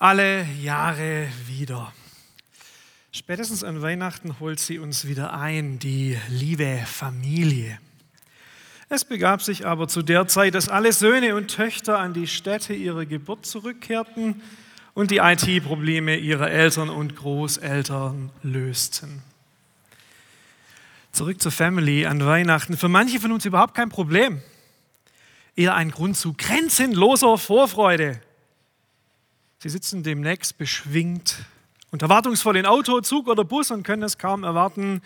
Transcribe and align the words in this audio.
alle 0.00 0.46
Jahre 0.62 1.28
wieder. 1.46 1.92
Spätestens 3.12 3.62
an 3.62 3.82
Weihnachten 3.82 4.40
holt 4.40 4.58
sie 4.58 4.78
uns 4.78 5.06
wieder 5.06 5.34
ein, 5.34 5.78
die 5.78 6.16
liebe 6.30 6.80
Familie. 6.86 7.78
Es 8.88 9.04
begab 9.04 9.42
sich 9.42 9.66
aber 9.66 9.88
zu 9.88 10.00
der 10.00 10.26
Zeit, 10.26 10.54
dass 10.54 10.70
alle 10.70 10.94
Söhne 10.94 11.36
und 11.36 11.48
Töchter 11.48 11.98
an 11.98 12.14
die 12.14 12.26
Stätte 12.26 12.72
ihrer 12.72 13.04
Geburt 13.04 13.44
zurückkehrten 13.44 14.40
und 14.94 15.10
die 15.10 15.18
IT-Probleme 15.18 16.16
ihrer 16.16 16.50
Eltern 16.50 16.88
und 16.88 17.14
Großeltern 17.16 18.30
lösten. 18.42 19.22
Zurück 21.12 21.42
zur 21.42 21.52
Family 21.52 22.06
an 22.06 22.24
Weihnachten. 22.24 22.78
Für 22.78 22.88
manche 22.88 23.20
von 23.20 23.32
uns 23.32 23.44
überhaupt 23.44 23.74
kein 23.74 23.90
Problem. 23.90 24.40
Eher 25.56 25.74
ein 25.74 25.90
Grund 25.90 26.16
zu 26.16 26.32
grenzenloser 26.32 27.36
Vorfreude. 27.36 28.22
Sie 29.62 29.68
sitzen 29.68 30.02
demnächst 30.02 30.56
beschwingt 30.56 31.44
und 31.90 32.00
erwartungsvoll 32.00 32.56
in 32.56 32.64
Auto, 32.64 33.02
Zug 33.02 33.28
oder 33.28 33.44
Bus 33.44 33.70
und 33.70 33.82
können 33.82 34.02
es 34.02 34.16
kaum 34.16 34.42
erwarten. 34.42 35.02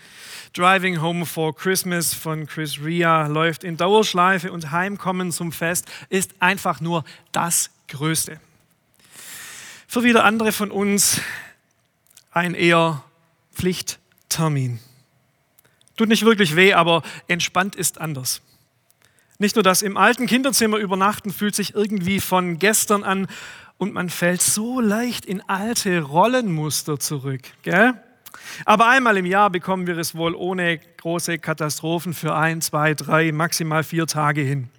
Driving 0.53 1.01
Home 1.01 1.25
for 1.25 1.53
Christmas 1.53 2.13
von 2.13 2.47
Chris 2.47 2.79
Ria 2.81 3.27
läuft 3.27 3.65
in 3.65 3.75
Dauerschleife 3.75 4.53
und 4.53 4.71
Heimkommen 4.71 5.33
zum 5.33 5.51
Fest 5.51 5.89
ist 6.07 6.35
einfach 6.39 6.79
nur 6.79 7.03
das 7.33 7.69
Größte. 7.89 8.39
Für 9.89 10.03
wieder 10.03 10.23
andere 10.23 10.53
von 10.53 10.71
uns 10.71 11.19
ein 12.31 12.53
eher 12.53 13.03
Pflichttermin. 13.53 14.79
Tut 15.97 16.07
nicht 16.07 16.23
wirklich 16.23 16.55
weh, 16.55 16.71
aber 16.71 17.03
entspannt 17.27 17.75
ist 17.75 17.99
anders. 17.99 18.41
Nicht 19.37 19.57
nur 19.57 19.63
das 19.63 19.81
im 19.81 19.97
alten 19.97 20.27
Kinderzimmer 20.27 20.77
übernachten 20.77 21.33
fühlt 21.33 21.55
sich 21.55 21.75
irgendwie 21.75 22.21
von 22.21 22.57
gestern 22.57 23.03
an 23.03 23.27
und 23.77 23.93
man 23.93 24.09
fällt 24.09 24.41
so 24.41 24.79
leicht 24.79 25.25
in 25.25 25.41
alte 25.41 26.01
Rollenmuster 26.01 26.99
zurück. 26.99 27.41
Gell? 27.63 27.93
Aber 28.65 28.87
einmal 28.87 29.17
im 29.17 29.25
Jahr 29.25 29.49
bekommen 29.49 29.87
wir 29.87 29.97
es 29.97 30.15
wohl 30.15 30.35
ohne 30.35 30.77
große 30.77 31.39
Katastrophen 31.39 32.13
für 32.13 32.35
ein, 32.35 32.61
zwei, 32.61 32.93
drei, 32.93 33.31
maximal 33.31 33.83
vier 33.83 34.07
Tage 34.07 34.41
hin. 34.41 34.69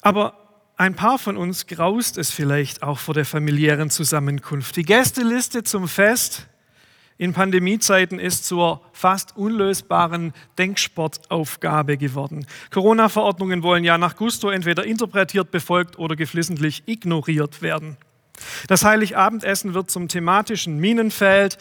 Aber 0.00 0.34
ein 0.76 0.94
paar 0.94 1.18
von 1.18 1.36
uns 1.36 1.66
graust 1.66 2.18
es 2.18 2.30
vielleicht 2.30 2.82
auch 2.82 2.98
vor 2.98 3.14
der 3.14 3.24
familiären 3.24 3.90
Zusammenkunft. 3.90 4.76
Die 4.76 4.84
Gästeliste 4.84 5.64
zum 5.64 5.88
Fest 5.88 6.46
in 7.18 7.32
Pandemiezeiten 7.32 8.18
ist 8.18 8.44
zur 8.44 8.82
fast 8.92 9.36
unlösbaren 9.36 10.34
Denksportaufgabe 10.58 11.96
geworden. 11.96 12.46
Corona-Verordnungen 12.70 13.62
wollen 13.62 13.84
ja 13.84 13.96
nach 13.96 14.16
Gusto 14.16 14.50
entweder 14.50 14.84
interpretiert, 14.84 15.50
befolgt 15.50 15.98
oder 15.98 16.14
geflissentlich 16.14 16.82
ignoriert 16.86 17.62
werden. 17.62 17.96
Das 18.68 18.84
Heiligabendessen 18.84 19.72
wird 19.72 19.90
zum 19.90 20.08
thematischen 20.08 20.78
Minenfeld, 20.78 21.56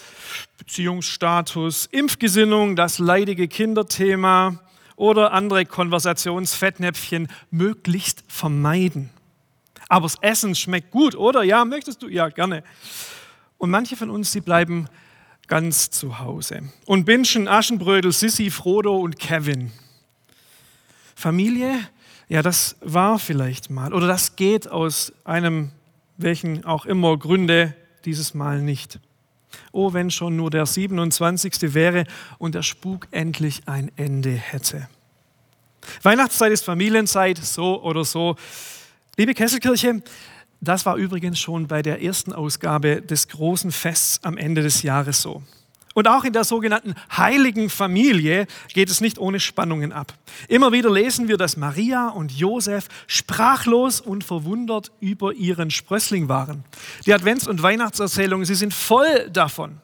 Beziehungsstatus, 0.57 1.85
Impfgesinnung, 1.85 2.75
das 2.75 2.99
leidige 2.99 3.47
Kinderthema 3.47 4.59
oder 4.97 5.31
andere 5.31 5.65
Konversationsfettnäpfchen 5.65 7.29
möglichst 7.49 8.23
vermeiden. 8.27 9.09
Aber 9.87 10.03
das 10.03 10.17
Essen 10.21 10.55
schmeckt 10.55 10.91
gut, 10.91 11.15
oder? 11.15 11.43
Ja, 11.43 11.63
möchtest 11.63 12.01
du? 12.01 12.07
Ja, 12.07 12.29
gerne. 12.29 12.63
Und 13.57 13.69
manche 13.69 13.95
von 13.95 14.09
uns, 14.09 14.31
sie 14.31 14.41
bleiben 14.41 14.89
ganz 15.47 15.89
zu 15.89 16.19
Hause. 16.19 16.63
Und 16.85 17.05
Binschen, 17.05 17.47
Aschenbrödel, 17.47 18.11
Sissy, 18.11 18.49
Frodo 18.49 18.97
und 18.97 19.19
Kevin. 19.19 19.71
Familie, 21.15 21.79
ja, 22.27 22.41
das 22.41 22.75
war 22.81 23.19
vielleicht 23.19 23.69
mal 23.69 23.93
oder 23.93 24.07
das 24.07 24.35
geht 24.35 24.67
aus 24.67 25.13
einem, 25.23 25.71
welchen 26.17 26.65
auch 26.65 26.85
immer 26.85 27.17
Gründe, 27.17 27.75
dieses 28.05 28.33
Mal 28.33 28.61
nicht. 28.61 28.99
Oh, 29.71 29.93
wenn 29.93 30.11
schon 30.11 30.35
nur 30.35 30.49
der 30.49 30.65
27. 30.65 31.73
wäre 31.73 32.05
und 32.37 32.55
der 32.55 32.63
Spuk 32.63 33.07
endlich 33.11 33.63
ein 33.67 33.91
Ende 33.95 34.31
hätte. 34.31 34.87
Weihnachtszeit 36.01 36.51
ist 36.51 36.65
Familienzeit, 36.65 37.37
so 37.37 37.81
oder 37.83 38.03
so. 38.03 38.35
Liebe 39.17 39.33
Kesselkirche, 39.33 40.01
das 40.61 40.85
war 40.85 40.95
übrigens 40.95 41.39
schon 41.39 41.67
bei 41.67 41.81
der 41.81 42.01
ersten 42.01 42.33
Ausgabe 42.33 43.01
des 43.01 43.27
großen 43.27 43.71
Fests 43.71 44.23
am 44.23 44.37
Ende 44.37 44.61
des 44.63 44.83
Jahres 44.83 45.21
so. 45.21 45.43
Und 45.95 46.09
auch 46.09 46.25
in 46.25 46.33
der 46.33 46.43
sogenannten 46.43 46.93
heiligen 47.15 47.69
Familie 47.69 48.47
geht 48.73 48.89
es 48.89 48.99
nicht 48.99 49.17
ohne 49.17 49.39
Spannungen 49.39 49.93
ab. 49.93 50.13
Immer 50.49 50.73
wieder 50.73 50.91
lesen 50.91 51.29
wir, 51.29 51.37
dass 51.37 51.55
Maria 51.55 52.09
und 52.09 52.33
Josef 52.33 52.89
sprachlos 53.07 54.01
und 54.01 54.25
verwundert 54.25 54.91
über 54.99 55.31
ihren 55.33 55.71
Sprössling 55.71 56.27
waren. 56.27 56.65
Die 57.05 57.13
Advents- 57.13 57.47
und 57.47 57.63
Weihnachtserzählungen, 57.63 58.45
sie 58.45 58.55
sind 58.55 58.73
voll 58.73 59.29
davon. 59.31 59.79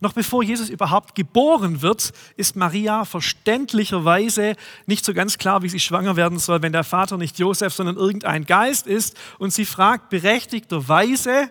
Noch 0.00 0.12
bevor 0.12 0.42
Jesus 0.42 0.68
überhaupt 0.68 1.14
geboren 1.14 1.82
wird, 1.82 2.12
ist 2.36 2.56
Maria 2.56 3.04
verständlicherweise 3.04 4.54
nicht 4.86 5.04
so 5.04 5.12
ganz 5.12 5.38
klar, 5.38 5.62
wie 5.62 5.68
sie 5.68 5.80
schwanger 5.80 6.16
werden 6.16 6.38
soll, 6.38 6.62
wenn 6.62 6.72
der 6.72 6.84
Vater 6.84 7.16
nicht 7.16 7.38
Josef, 7.38 7.74
sondern 7.74 7.96
irgendein 7.96 8.44
Geist 8.44 8.86
ist. 8.86 9.16
Und 9.38 9.52
sie 9.52 9.64
fragt 9.64 10.08
berechtigterweise, 10.10 11.50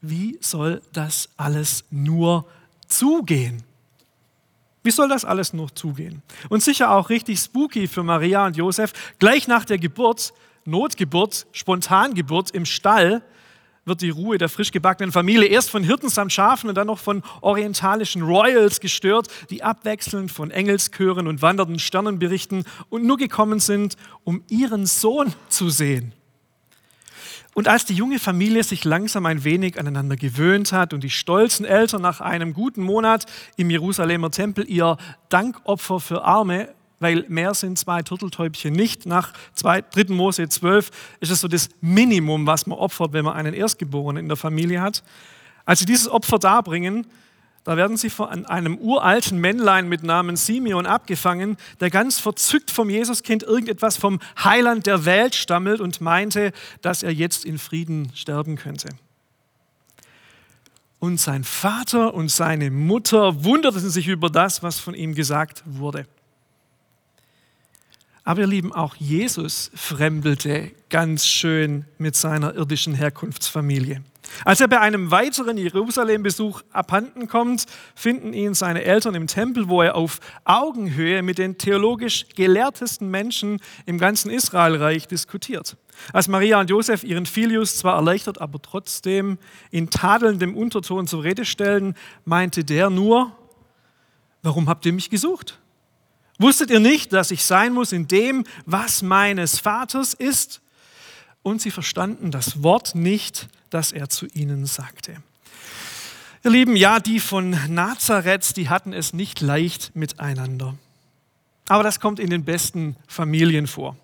wie 0.00 0.38
soll 0.40 0.82
das 0.92 1.28
alles 1.36 1.84
nur 1.90 2.46
zugehen? 2.86 3.62
Wie 4.82 4.90
soll 4.90 5.08
das 5.08 5.24
alles 5.24 5.52
nur 5.52 5.74
zugehen? 5.74 6.22
Und 6.48 6.62
sicher 6.62 6.92
auch 6.92 7.10
richtig 7.10 7.38
spooky 7.40 7.88
für 7.88 8.02
Maria 8.02 8.46
und 8.46 8.56
Josef, 8.56 8.92
gleich 9.18 9.48
nach 9.48 9.64
der 9.64 9.78
Geburt, 9.78 10.32
Notgeburt, 10.64 11.46
Spontangeburt 11.52 12.50
im 12.52 12.64
Stall, 12.64 13.22
wird 13.88 14.02
die 14.02 14.10
Ruhe 14.10 14.38
der 14.38 14.48
frisch 14.48 14.70
gebackenen 14.70 15.12
Familie 15.12 15.48
erst 15.48 15.70
von 15.70 15.82
Hirten 15.82 16.08
samt 16.08 16.32
Schafen 16.32 16.68
und 16.68 16.74
dann 16.74 16.86
noch 16.86 16.98
von 16.98 17.22
orientalischen 17.40 18.22
Royals 18.22 18.80
gestört, 18.80 19.28
die 19.50 19.62
abwechselnd 19.62 20.30
von 20.30 20.50
Engelschören 20.50 21.26
und 21.26 21.42
wandernden 21.42 21.78
Sternen 21.78 22.18
berichten 22.18 22.64
und 22.88 23.04
nur 23.04 23.16
gekommen 23.16 23.60
sind, 23.60 23.96
um 24.24 24.42
ihren 24.48 24.86
Sohn 24.86 25.34
zu 25.48 25.70
sehen. 25.70 26.12
Und 27.54 27.66
als 27.66 27.84
die 27.84 27.94
junge 27.94 28.20
Familie 28.20 28.62
sich 28.62 28.84
langsam 28.84 29.26
ein 29.26 29.42
wenig 29.42 29.80
aneinander 29.80 30.14
gewöhnt 30.14 30.70
hat 30.70 30.94
und 30.94 31.02
die 31.02 31.10
stolzen 31.10 31.66
Eltern 31.66 32.02
nach 32.02 32.20
einem 32.20 32.54
guten 32.54 32.82
Monat 32.82 33.26
im 33.56 33.68
Jerusalemer 33.68 34.30
Tempel 34.30 34.70
ihr 34.70 34.96
Dankopfer 35.28 35.98
für 35.98 36.22
Arme 36.22 36.68
weil 37.00 37.24
mehr 37.28 37.54
sind 37.54 37.78
zwei 37.78 38.02
Turteltäubchen 38.02 38.72
nicht. 38.72 39.06
Nach 39.06 39.32
3. 39.60 39.84
Mose 40.08 40.48
12 40.48 40.90
ist 41.20 41.30
es 41.30 41.40
so 41.40 41.48
das 41.48 41.68
Minimum, 41.80 42.46
was 42.46 42.66
man 42.66 42.78
opfert, 42.78 43.12
wenn 43.12 43.24
man 43.24 43.34
einen 43.34 43.54
Erstgeborenen 43.54 44.24
in 44.24 44.28
der 44.28 44.36
Familie 44.36 44.80
hat. 44.80 45.02
Als 45.64 45.80
sie 45.80 45.86
dieses 45.86 46.08
Opfer 46.08 46.38
darbringen, 46.38 47.06
da 47.64 47.76
werden 47.76 47.98
sie 47.98 48.08
von 48.08 48.46
einem 48.46 48.78
uralten 48.78 49.38
Männlein 49.38 49.88
mit 49.88 50.02
Namen 50.02 50.36
Simeon 50.36 50.86
abgefangen, 50.86 51.58
der 51.80 51.90
ganz 51.90 52.18
verzückt 52.18 52.70
vom 52.70 52.88
Jesuskind 52.88 53.42
irgendetwas 53.42 53.98
vom 53.98 54.20
Heiland 54.42 54.86
der 54.86 55.04
Welt 55.04 55.34
stammelt 55.34 55.80
und 55.80 56.00
meinte, 56.00 56.52
dass 56.80 57.02
er 57.02 57.12
jetzt 57.12 57.44
in 57.44 57.58
Frieden 57.58 58.10
sterben 58.14 58.56
könnte. 58.56 58.88
Und 60.98 61.20
sein 61.20 61.44
Vater 61.44 62.14
und 62.14 62.30
seine 62.30 62.70
Mutter 62.70 63.44
wunderten 63.44 63.90
sich 63.90 64.08
über 64.08 64.30
das, 64.30 64.62
was 64.62 64.80
von 64.80 64.94
ihm 64.94 65.14
gesagt 65.14 65.62
wurde. 65.66 66.06
Aber 68.28 68.42
ihr 68.42 68.46
Lieben, 68.46 68.74
auch 68.74 68.94
Jesus 68.96 69.70
fremdelte 69.74 70.70
ganz 70.90 71.26
schön 71.26 71.86
mit 71.96 72.14
seiner 72.14 72.54
irdischen 72.54 72.92
Herkunftsfamilie. 72.92 74.02
Als 74.44 74.60
er 74.60 74.68
bei 74.68 74.80
einem 74.80 75.10
weiteren 75.10 75.56
Jerusalem-Besuch 75.56 76.60
abhanden 76.70 77.26
kommt, 77.26 77.64
finden 77.94 78.34
ihn 78.34 78.52
seine 78.52 78.84
Eltern 78.84 79.14
im 79.14 79.28
Tempel, 79.28 79.70
wo 79.70 79.80
er 79.80 79.94
auf 79.94 80.20
Augenhöhe 80.44 81.22
mit 81.22 81.38
den 81.38 81.56
theologisch 81.56 82.26
gelehrtesten 82.36 83.10
Menschen 83.10 83.62
im 83.86 83.96
ganzen 83.96 84.30
Israelreich 84.30 85.08
diskutiert. 85.08 85.78
Als 86.12 86.28
Maria 86.28 86.60
und 86.60 86.68
Josef 86.68 87.04
ihren 87.04 87.24
Filius 87.24 87.78
zwar 87.78 87.94
erleichtert, 87.94 88.42
aber 88.42 88.60
trotzdem 88.60 89.38
in 89.70 89.88
tadelndem 89.88 90.54
Unterton 90.54 91.06
zur 91.06 91.24
Rede 91.24 91.46
stellen, 91.46 91.94
meinte 92.26 92.62
der 92.62 92.90
nur, 92.90 93.32
warum 94.42 94.68
habt 94.68 94.84
ihr 94.84 94.92
mich 94.92 95.08
gesucht? 95.08 95.58
Wusstet 96.38 96.70
ihr 96.70 96.80
nicht, 96.80 97.12
dass 97.12 97.32
ich 97.32 97.44
sein 97.44 97.72
muss 97.72 97.92
in 97.92 98.06
dem, 98.06 98.44
was 98.64 99.02
meines 99.02 99.58
Vaters 99.58 100.14
ist? 100.14 100.60
Und 101.42 101.60
sie 101.60 101.70
verstanden 101.70 102.30
das 102.30 102.62
Wort 102.62 102.94
nicht, 102.94 103.48
das 103.70 103.90
er 103.92 104.08
zu 104.08 104.26
ihnen 104.26 104.66
sagte. 104.66 105.16
Ihr 106.44 106.50
Lieben, 106.52 106.76
ja, 106.76 107.00
die 107.00 107.18
von 107.18 107.50
Nazareth, 107.68 108.56
die 108.56 108.68
hatten 108.68 108.92
es 108.92 109.12
nicht 109.12 109.40
leicht 109.40 109.94
miteinander. 109.96 110.76
Aber 111.68 111.82
das 111.82 111.98
kommt 112.00 112.20
in 112.20 112.30
den 112.30 112.44
besten 112.44 112.96
Familien 113.08 113.66
vor. 113.66 113.96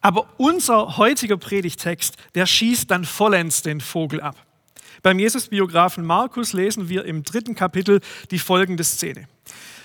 Aber 0.00 0.26
unser 0.36 0.96
heutiger 0.96 1.36
Predigtext, 1.36 2.16
der 2.34 2.46
schießt 2.46 2.90
dann 2.90 3.04
vollends 3.04 3.62
den 3.62 3.80
Vogel 3.80 4.20
ab. 4.20 4.36
Beim 5.02 5.20
Jesus-Biografen 5.20 6.04
Markus 6.04 6.52
lesen 6.52 6.88
wir 6.88 7.04
im 7.04 7.22
dritten 7.22 7.54
Kapitel 7.54 8.00
die 8.32 8.40
folgende 8.40 8.82
Szene. 8.82 9.28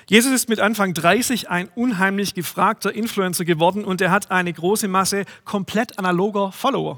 Jesus 0.10 0.32
ist 0.32 0.48
mit 0.48 0.62
Anfang 0.62 0.94
30 0.94 1.50
ein 1.50 1.68
unheimlich 1.76 2.34
gefragter 2.34 2.94
Influencer 2.94 3.44
geworden 3.44 3.84
und 3.84 4.00
er 4.00 4.10
hat 4.10 4.32
eine 4.32 4.54
große 4.54 4.88
Masse 4.88 5.26
komplett 5.44 6.00
analoger 6.00 6.54
Follower. 6.54 6.98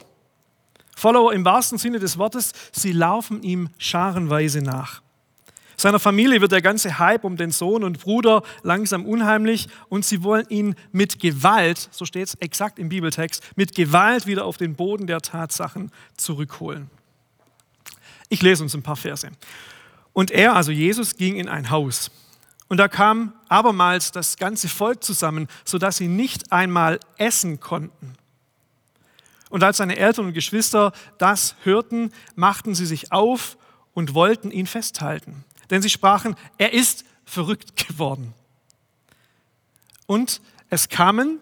Follower 0.95 1.33
im 1.33 1.43
wahrsten 1.43 1.79
Sinne 1.79 1.97
des 1.97 2.19
Wortes, 2.19 2.51
sie 2.71 2.91
laufen 2.91 3.41
ihm 3.41 3.69
scharenweise 3.79 4.61
nach. 4.61 5.01
Seiner 5.75 5.99
Familie 5.99 6.41
wird 6.41 6.51
der 6.51 6.61
ganze 6.61 6.99
Hype 6.99 7.23
um 7.23 7.37
den 7.37 7.51
Sohn 7.51 7.83
und 7.83 8.01
Bruder 8.01 8.43
langsam 8.61 9.05
unheimlich 9.05 9.69
und 9.87 10.05
sie 10.05 10.21
wollen 10.21 10.45
ihn 10.49 10.75
mit 10.91 11.19
Gewalt, 11.19 11.87
so 11.91 12.05
steht 12.05 12.27
es 12.27 12.35
exakt 12.35 12.77
im 12.77 12.89
Bibeltext, 12.89 13.41
mit 13.55 13.73
Gewalt 13.73 14.27
wieder 14.27 14.45
auf 14.45 14.57
den 14.57 14.75
Boden 14.75 15.07
der 15.07 15.21
Tatsachen 15.21 15.89
zurückholen. 16.17 16.91
Ich 18.27 18.41
lese 18.43 18.61
uns 18.61 18.75
ein 18.75 18.83
paar 18.83 18.97
Verse. 18.97 19.29
Und 20.13 20.29
er, 20.31 20.55
also 20.55 20.71
Jesus, 20.71 21.15
ging 21.15 21.37
in 21.37 21.47
ein 21.47 21.71
Haus. 21.71 22.11
Und 22.69 22.77
da 22.77 22.87
kam 22.87 23.33
abermals 23.49 24.11
das 24.11 24.37
ganze 24.37 24.69
Volk 24.69 25.03
zusammen, 25.03 25.47
sodass 25.65 25.97
sie 25.97 26.07
nicht 26.07 26.51
einmal 26.51 26.99
essen 27.17 27.59
konnten. 27.59 28.13
Und 29.49 29.63
als 29.63 29.77
seine 29.77 29.97
Eltern 29.97 30.27
und 30.27 30.33
Geschwister 30.33 30.93
das 31.17 31.55
hörten, 31.63 32.13
machten 32.35 32.75
sie 32.75 32.85
sich 32.85 33.11
auf 33.11 33.57
und 33.93 34.13
wollten 34.13 34.51
ihn 34.51 34.67
festhalten. 34.67 35.43
Denn 35.71 35.81
sie 35.81 35.89
sprachen, 35.89 36.35
er 36.59 36.73
ist 36.73 37.03
verrückt 37.25 37.75
geworden. 37.87 38.33
Und 40.05 40.39
es 40.69 40.89
kamen 40.89 41.39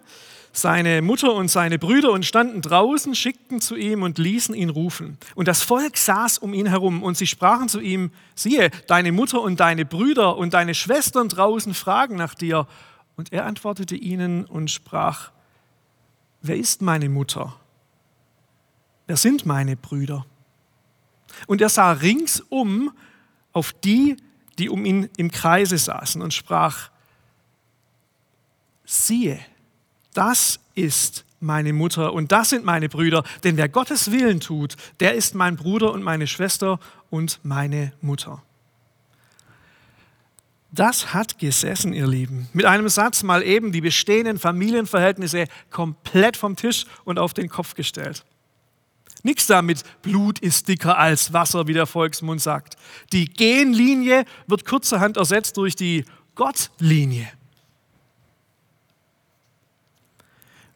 seine 0.60 1.02
Mutter 1.02 1.34
und 1.34 1.48
seine 1.48 1.78
Brüder 1.78 2.10
und 2.10 2.26
standen 2.26 2.62
draußen, 2.62 3.14
schickten 3.14 3.60
zu 3.60 3.76
ihm 3.76 4.02
und 4.02 4.18
ließen 4.18 4.54
ihn 4.54 4.70
rufen. 4.70 5.18
Und 5.34 5.48
das 5.48 5.62
Volk 5.62 5.96
saß 5.96 6.38
um 6.38 6.52
ihn 6.52 6.66
herum 6.66 7.02
und 7.02 7.16
sie 7.16 7.26
sprachen 7.26 7.68
zu 7.68 7.80
ihm, 7.80 8.10
siehe, 8.34 8.70
deine 8.86 9.12
Mutter 9.12 9.40
und 9.40 9.60
deine 9.60 9.84
Brüder 9.84 10.36
und 10.36 10.54
deine 10.54 10.74
Schwestern 10.74 11.28
draußen 11.28 11.74
fragen 11.74 12.16
nach 12.16 12.34
dir. 12.34 12.66
Und 13.16 13.32
er 13.32 13.46
antwortete 13.46 13.96
ihnen 13.96 14.44
und 14.44 14.70
sprach, 14.70 15.30
wer 16.42 16.56
ist 16.56 16.82
meine 16.82 17.08
Mutter? 17.08 17.56
Wer 19.06 19.16
sind 19.16 19.46
meine 19.46 19.76
Brüder? 19.76 20.26
Und 21.46 21.60
er 21.60 21.68
sah 21.68 21.92
ringsum 21.92 22.92
auf 23.52 23.72
die, 23.72 24.16
die 24.58 24.68
um 24.68 24.84
ihn 24.84 25.08
im 25.16 25.30
Kreise 25.30 25.78
saßen 25.78 26.20
und 26.20 26.34
sprach, 26.34 26.90
siehe, 28.84 29.38
das 30.18 30.58
ist 30.74 31.24
meine 31.38 31.72
Mutter 31.72 32.12
und 32.12 32.32
das 32.32 32.50
sind 32.50 32.64
meine 32.64 32.88
Brüder, 32.88 33.22
denn 33.44 33.56
wer 33.56 33.68
Gottes 33.68 34.10
Willen 34.10 34.40
tut, 34.40 34.74
der 34.98 35.14
ist 35.14 35.36
mein 35.36 35.54
Bruder 35.54 35.92
und 35.92 36.02
meine 36.02 36.26
Schwester 36.26 36.80
und 37.08 37.38
meine 37.44 37.92
Mutter. 38.00 38.42
Das 40.72 41.14
hat 41.14 41.38
gesessen, 41.38 41.92
ihr 41.92 42.08
Lieben. 42.08 42.48
Mit 42.52 42.66
einem 42.66 42.88
Satz 42.88 43.22
mal 43.22 43.44
eben 43.44 43.70
die 43.70 43.80
bestehenden 43.80 44.40
Familienverhältnisse 44.40 45.44
komplett 45.70 46.36
vom 46.36 46.56
Tisch 46.56 46.84
und 47.04 47.20
auf 47.20 47.32
den 47.32 47.48
Kopf 47.48 47.74
gestellt. 47.74 48.24
Nichts 49.22 49.46
damit, 49.46 49.84
Blut 50.02 50.40
ist 50.40 50.66
dicker 50.66 50.98
als 50.98 51.32
Wasser, 51.32 51.68
wie 51.68 51.74
der 51.74 51.86
Volksmund 51.86 52.40
sagt. 52.40 52.76
Die 53.12 53.26
Genlinie 53.26 54.24
wird 54.48 54.64
kurzerhand 54.64 55.16
ersetzt 55.16 55.56
durch 55.56 55.76
die 55.76 56.04
Gottlinie. 56.34 57.28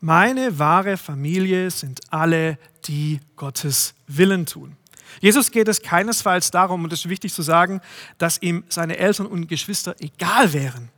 Meine 0.04 0.58
wahre 0.58 0.96
Familie 0.96 1.70
sind 1.70 2.00
alle, 2.10 2.58
die 2.86 3.20
Gottes 3.36 3.94
Willen 4.08 4.46
tun. 4.46 4.76
Jesus 5.20 5.52
geht 5.52 5.68
es 5.68 5.80
keinesfalls 5.80 6.50
darum, 6.50 6.82
und 6.82 6.92
es 6.92 7.04
ist 7.04 7.08
wichtig 7.08 7.32
zu 7.32 7.42
sagen, 7.42 7.80
dass 8.18 8.42
ihm 8.42 8.64
seine 8.68 8.96
Eltern 8.96 9.26
und 9.26 9.46
Geschwister 9.46 9.94
egal 10.00 10.52
wären. 10.52 10.88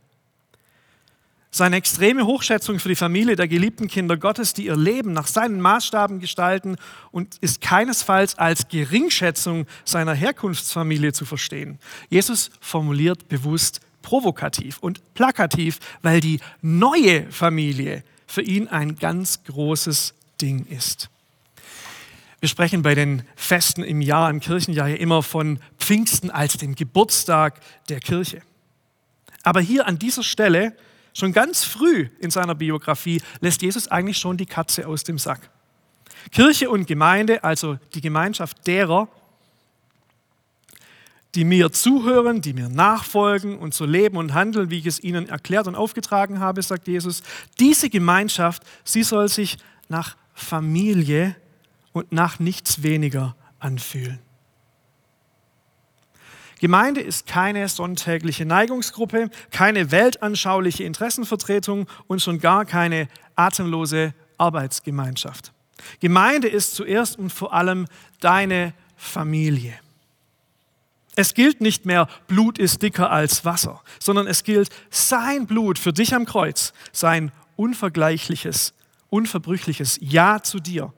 Seine 1.51 1.75
extreme 1.75 2.25
Hochschätzung 2.25 2.79
für 2.79 2.89
die 2.89 2.95
Familie 2.95 3.35
der 3.35 3.47
geliebten 3.47 3.87
Kinder 3.87 4.17
Gottes, 4.17 4.53
die 4.53 4.65
ihr 4.65 4.75
Leben 4.75 5.13
nach 5.13 5.27
seinen 5.27 5.61
Maßstaben 5.61 6.19
gestalten 6.19 6.75
und 7.11 7.37
ist 7.41 7.61
keinesfalls 7.61 8.39
als 8.39 8.69
Geringschätzung 8.69 9.67
seiner 9.83 10.15
Herkunftsfamilie 10.15 11.13
zu 11.13 11.25
verstehen. 11.25 11.77
Jesus 12.09 12.49
formuliert 12.59 13.29
bewusst 13.29 13.81
provokativ 14.01 14.79
und 14.79 15.13
plakativ, 15.13 15.77
weil 16.01 16.21
die 16.21 16.39
neue 16.63 17.31
Familie 17.31 18.03
für 18.27 18.41
ihn 18.41 18.67
ein 18.67 18.95
ganz 18.95 19.43
großes 19.43 20.13
Ding 20.41 20.65
ist. 20.67 21.09
Wir 22.39 22.49
sprechen 22.49 22.81
bei 22.81 22.95
den 22.95 23.23
Festen 23.35 23.83
im 23.83 24.01
Jahr, 24.01 24.29
im 24.29 24.39
Kirchenjahr 24.39 24.87
ja 24.87 24.95
immer 24.95 25.23
von 25.23 25.59
Pfingsten 25.79 26.29
als 26.29 26.57
den 26.57 26.75
Geburtstag 26.75 27.59
der 27.89 27.99
Kirche. 27.99 28.41
Aber 29.43 29.61
hier 29.61 29.87
an 29.87 29.97
dieser 29.97 30.23
Stelle 30.23 30.75
Schon 31.17 31.31
ganz 31.31 31.63
früh 31.63 32.09
in 32.19 32.29
seiner 32.29 32.55
Biografie 32.55 33.21
lässt 33.39 33.61
Jesus 33.61 33.87
eigentlich 33.87 34.17
schon 34.17 34.35
die 34.35 34.45
Katze 34.45 34.85
aus 34.85 35.05
dem 35.05 35.17
Sack. 35.17 35.49
Kirche 36.31 36.69
und 36.69 36.87
Gemeinde, 36.87 37.41
also 37.45 37.79
die 37.93 38.01
Gemeinschaft 38.01 38.67
derer, 38.67 39.07
die 41.35 41.43
mir 41.43 41.71
zuhören, 41.71 42.41
die 42.41 42.53
mir 42.53 42.69
nachfolgen 42.69 43.57
und 43.57 43.73
so 43.73 43.85
leben 43.85 44.17
und 44.17 44.33
handeln, 44.33 44.69
wie 44.69 44.79
ich 44.79 44.85
es 44.85 45.03
ihnen 45.03 45.27
erklärt 45.27 45.67
und 45.67 45.75
aufgetragen 45.75 46.39
habe, 46.39 46.61
sagt 46.61 46.87
Jesus, 46.87 47.23
diese 47.59 47.89
Gemeinschaft, 47.89 48.63
sie 48.83 49.03
soll 49.03 49.27
sich 49.27 49.57
nach 49.89 50.15
Familie 50.33 51.35
und 51.91 52.11
nach 52.11 52.39
nichts 52.39 52.83
weniger 52.83 53.35
anfühlen. 53.59 54.19
Gemeinde 56.61 57.01
ist 57.01 57.27
keine 57.27 57.67
sonntägliche 57.67 58.45
Neigungsgruppe, 58.45 59.29
keine 59.51 59.91
weltanschauliche 59.91 60.83
Interessenvertretung 60.83 61.87
und 62.07 62.21
schon 62.21 62.39
gar 62.39 62.65
keine 62.65 63.09
atemlose 63.35 64.13
Arbeitsgemeinschaft. 64.37 65.51
Gemeinde 65.99 66.47
ist 66.47 66.75
zuerst 66.75 67.19
und 67.19 67.29
vor 67.31 67.53
allem 67.53 67.87
deine 68.21 68.73
Familie. 68.95 69.73
Es 71.15 71.33
gilt 71.33 71.61
nicht 71.61 71.85
mehr, 71.85 72.07
Blut 72.27 72.57
ist 72.57 72.81
dicker 72.81 73.09
als 73.09 73.45
Wasser, 73.45 73.81
sondern 73.99 74.27
es 74.27 74.43
gilt 74.43 74.69
sein 74.89 75.47
Blut 75.47 75.79
für 75.79 75.93
dich 75.93 76.13
am 76.13 76.25
Kreuz, 76.25 76.73
sein 76.91 77.31
unvergleichliches, 77.55 78.73
unverbrüchliches 79.09 79.97
Ja 80.01 80.41
zu 80.43 80.59
dir. 80.59 80.93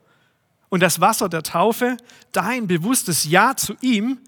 Und 0.70 0.80
das 0.80 1.00
Wasser 1.00 1.28
der 1.28 1.42
Taufe, 1.44 1.96
dein 2.32 2.66
bewusstes 2.66 3.24
Ja 3.24 3.56
zu 3.56 3.74
ihm, 3.80 4.18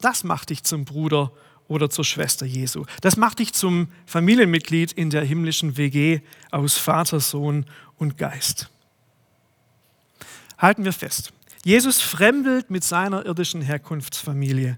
das 0.00 0.24
macht 0.24 0.50
dich 0.50 0.62
zum 0.62 0.84
Bruder 0.84 1.32
oder 1.68 1.90
zur 1.90 2.04
Schwester 2.04 2.46
Jesu. 2.46 2.84
Das 3.00 3.16
macht 3.16 3.40
dich 3.40 3.52
zum 3.52 3.88
Familienmitglied 4.06 4.92
in 4.92 5.10
der 5.10 5.24
himmlischen 5.24 5.76
WG 5.76 6.20
aus 6.50 6.76
Vater, 6.78 7.18
Sohn 7.18 7.66
und 7.98 8.16
Geist. 8.16 8.70
Halten 10.58 10.84
wir 10.84 10.92
fest. 10.92 11.32
Jesus 11.64 12.00
fremdelt 12.00 12.70
mit 12.70 12.84
seiner 12.84 13.26
irdischen 13.26 13.60
Herkunftsfamilie 13.60 14.76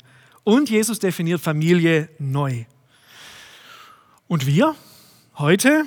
und 0.49 0.71
Jesus 0.71 0.99
definiert 0.99 1.43
Familie 1.43 2.09
neu. 2.19 2.65
Und 4.29 4.47
wir 4.47 4.75
heute, 5.37 5.85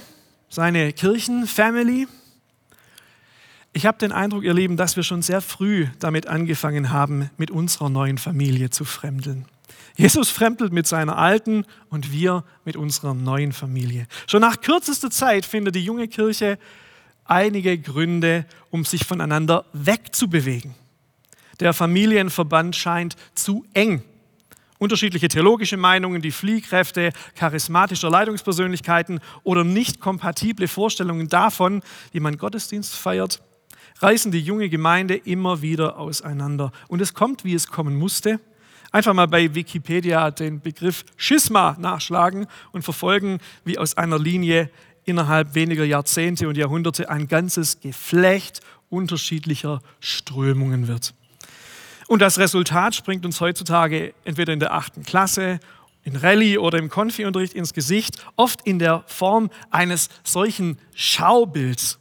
seine 0.49 0.93
Kirchenfamily, 0.93 2.07
ich 3.73 3.87
habe 3.87 3.97
den 3.97 4.11
Eindruck, 4.11 4.43
ihr 4.43 4.53
Lieben, 4.53 4.77
dass 4.77 4.95
wir 4.95 5.01
schon 5.01 5.23
sehr 5.23 5.41
früh 5.41 5.87
damit 5.97 6.27
angefangen 6.27 6.91
haben, 6.91 7.31
mit 7.37 7.49
unserer 7.49 7.89
neuen 7.89 8.19
Familie 8.19 8.69
zu 8.69 8.85
fremdeln. 8.85 9.47
Jesus 9.97 10.29
fremdelt 10.29 10.71
mit 10.71 10.85
seiner 10.85 11.17
alten 11.17 11.65
und 11.89 12.11
wir 12.11 12.43
mit 12.63 12.75
unserer 12.75 13.15
neuen 13.15 13.53
Familie. 13.53 14.05
Schon 14.27 14.41
nach 14.41 14.61
kürzester 14.61 15.09
Zeit 15.09 15.43
findet 15.43 15.73
die 15.73 15.83
junge 15.83 16.07
Kirche 16.07 16.59
einige 17.25 17.79
Gründe, 17.79 18.45
um 18.69 18.85
sich 18.85 19.05
voneinander 19.05 19.65
wegzubewegen. 19.73 20.75
Der 21.59 21.73
Familienverband 21.73 22.75
scheint 22.75 23.15
zu 23.33 23.65
eng. 23.73 24.03
Unterschiedliche 24.81 25.27
theologische 25.27 25.77
Meinungen, 25.77 26.23
die 26.23 26.31
Fliehkräfte 26.31 27.11
charismatischer 27.35 28.09
Leitungspersönlichkeiten 28.09 29.19
oder 29.43 29.63
nicht 29.63 29.99
kompatible 29.99 30.67
Vorstellungen 30.67 31.27
davon, 31.27 31.83
wie 32.13 32.19
man 32.19 32.35
Gottesdienst 32.35 32.95
feiert, 32.95 33.43
reißen 33.99 34.31
die 34.31 34.39
junge 34.39 34.69
Gemeinde 34.69 35.17
immer 35.17 35.61
wieder 35.61 35.99
auseinander. 35.99 36.71
Und 36.87 36.99
es 36.99 37.13
kommt, 37.13 37.45
wie 37.45 37.53
es 37.53 37.67
kommen 37.67 37.95
musste. 37.95 38.39
Einfach 38.91 39.13
mal 39.13 39.27
bei 39.27 39.53
Wikipedia 39.53 40.31
den 40.31 40.61
Begriff 40.61 41.05
Schisma 41.15 41.77
nachschlagen 41.79 42.47
und 42.71 42.81
verfolgen, 42.81 43.37
wie 43.63 43.77
aus 43.77 43.97
einer 43.97 44.17
Linie 44.17 44.71
innerhalb 45.05 45.53
weniger 45.53 45.85
Jahrzehnte 45.85 46.47
und 46.47 46.57
Jahrhunderte 46.57 47.07
ein 47.07 47.27
ganzes 47.27 47.81
Geflecht 47.81 48.61
unterschiedlicher 48.89 49.83
Strömungen 49.99 50.87
wird. 50.87 51.13
Und 52.11 52.19
das 52.19 52.39
Resultat 52.39 52.93
springt 52.93 53.25
uns 53.25 53.39
heutzutage 53.39 54.13
entweder 54.25 54.51
in 54.51 54.59
der 54.59 54.73
achten 54.73 55.03
Klasse, 55.03 55.61
in 56.03 56.17
Rallye 56.17 56.57
oder 56.57 56.77
im 56.77 56.89
Konfi-Unterricht 56.89 57.53
ins 57.53 57.73
Gesicht, 57.73 58.17
oft 58.35 58.67
in 58.67 58.79
der 58.79 59.05
Form 59.07 59.49
eines 59.69 60.09
solchen 60.21 60.77
Schaubilds 60.93 61.99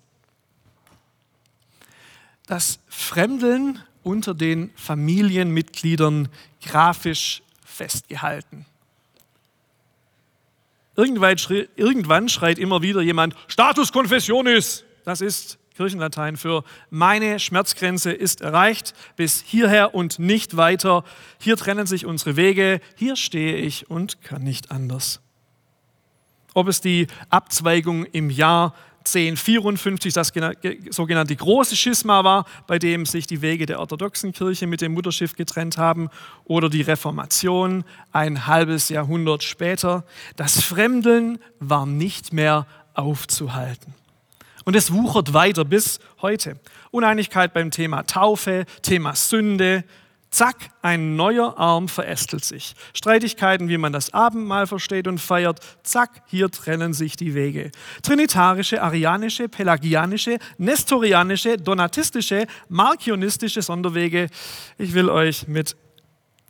das 2.48 2.80
Fremdeln 2.88 3.78
unter 4.02 4.34
den 4.34 4.72
Familienmitgliedern 4.74 6.28
grafisch 6.60 7.42
festgehalten. 7.64 8.66
Irgendwann, 10.96 12.28
schreit 12.28 12.58
immer 12.58 12.82
wieder 12.82 13.00
jemand, 13.00 13.36
Status 13.46 13.92
Confessionis, 13.92 14.82
das 15.04 15.20
ist 15.20 15.60
Kirchenlatein 15.76 16.36
für 16.36 16.64
meine 16.90 17.38
Schmerzgrenze 17.38 18.12
ist 18.12 18.40
erreicht, 18.40 18.94
bis 19.16 19.42
hierher 19.46 19.94
und 19.94 20.18
nicht 20.18 20.56
weiter. 20.56 21.04
Hier 21.38 21.56
trennen 21.56 21.86
sich 21.86 22.06
unsere 22.06 22.36
Wege, 22.36 22.80
hier 22.96 23.16
stehe 23.16 23.56
ich 23.56 23.90
und 23.90 24.22
kann 24.22 24.42
nicht 24.42 24.70
anders. 24.70 25.20
Ob 26.54 26.68
es 26.68 26.80
die 26.80 27.06
Abzweigung 27.28 28.04
im 28.06 28.30
Jahr 28.30 28.74
1054 29.06 30.12
das 30.12 30.32
sogenannte 30.90 31.34
große 31.34 31.74
Schisma 31.74 32.22
war, 32.22 32.44
bei 32.66 32.78
dem 32.78 33.06
sich 33.06 33.26
die 33.26 33.40
Wege 33.40 33.64
der 33.64 33.80
orthodoxen 33.80 34.32
Kirche 34.32 34.66
mit 34.66 34.82
dem 34.82 34.92
Mutterschiff 34.92 35.34
getrennt 35.34 35.78
haben, 35.78 36.10
oder 36.44 36.68
die 36.68 36.82
Reformation 36.82 37.84
ein 38.12 38.46
halbes 38.46 38.88
Jahrhundert 38.90 39.42
später. 39.42 40.04
Das 40.36 40.60
Fremdeln 40.60 41.38
war 41.60 41.86
nicht 41.86 42.32
mehr 42.32 42.66
aufzuhalten. 42.94 43.94
Und 44.64 44.76
es 44.76 44.92
wuchert 44.92 45.32
weiter 45.32 45.64
bis 45.64 46.00
heute. 46.20 46.58
Uneinigkeit 46.90 47.52
beim 47.52 47.70
Thema 47.70 48.02
Taufe, 48.02 48.66
Thema 48.82 49.14
Sünde. 49.14 49.84
Zack, 50.30 50.70
ein 50.80 51.16
neuer 51.16 51.58
Arm 51.58 51.88
verästelt 51.88 52.44
sich. 52.44 52.74
Streitigkeiten, 52.94 53.68
wie 53.68 53.78
man 53.78 53.92
das 53.92 54.14
Abendmahl 54.14 54.68
versteht 54.68 55.08
und 55.08 55.18
feiert. 55.18 55.58
Zack, 55.82 56.22
hier 56.26 56.50
trennen 56.50 56.92
sich 56.92 57.16
die 57.16 57.34
Wege. 57.34 57.72
Trinitarische, 58.02 58.80
arianische, 58.80 59.48
pelagianische, 59.48 60.38
nestorianische, 60.56 61.56
donatistische, 61.56 62.46
markionistische 62.68 63.60
Sonderwege. 63.60 64.28
Ich 64.78 64.94
will 64.94 65.08
euch 65.08 65.48
mit 65.48 65.76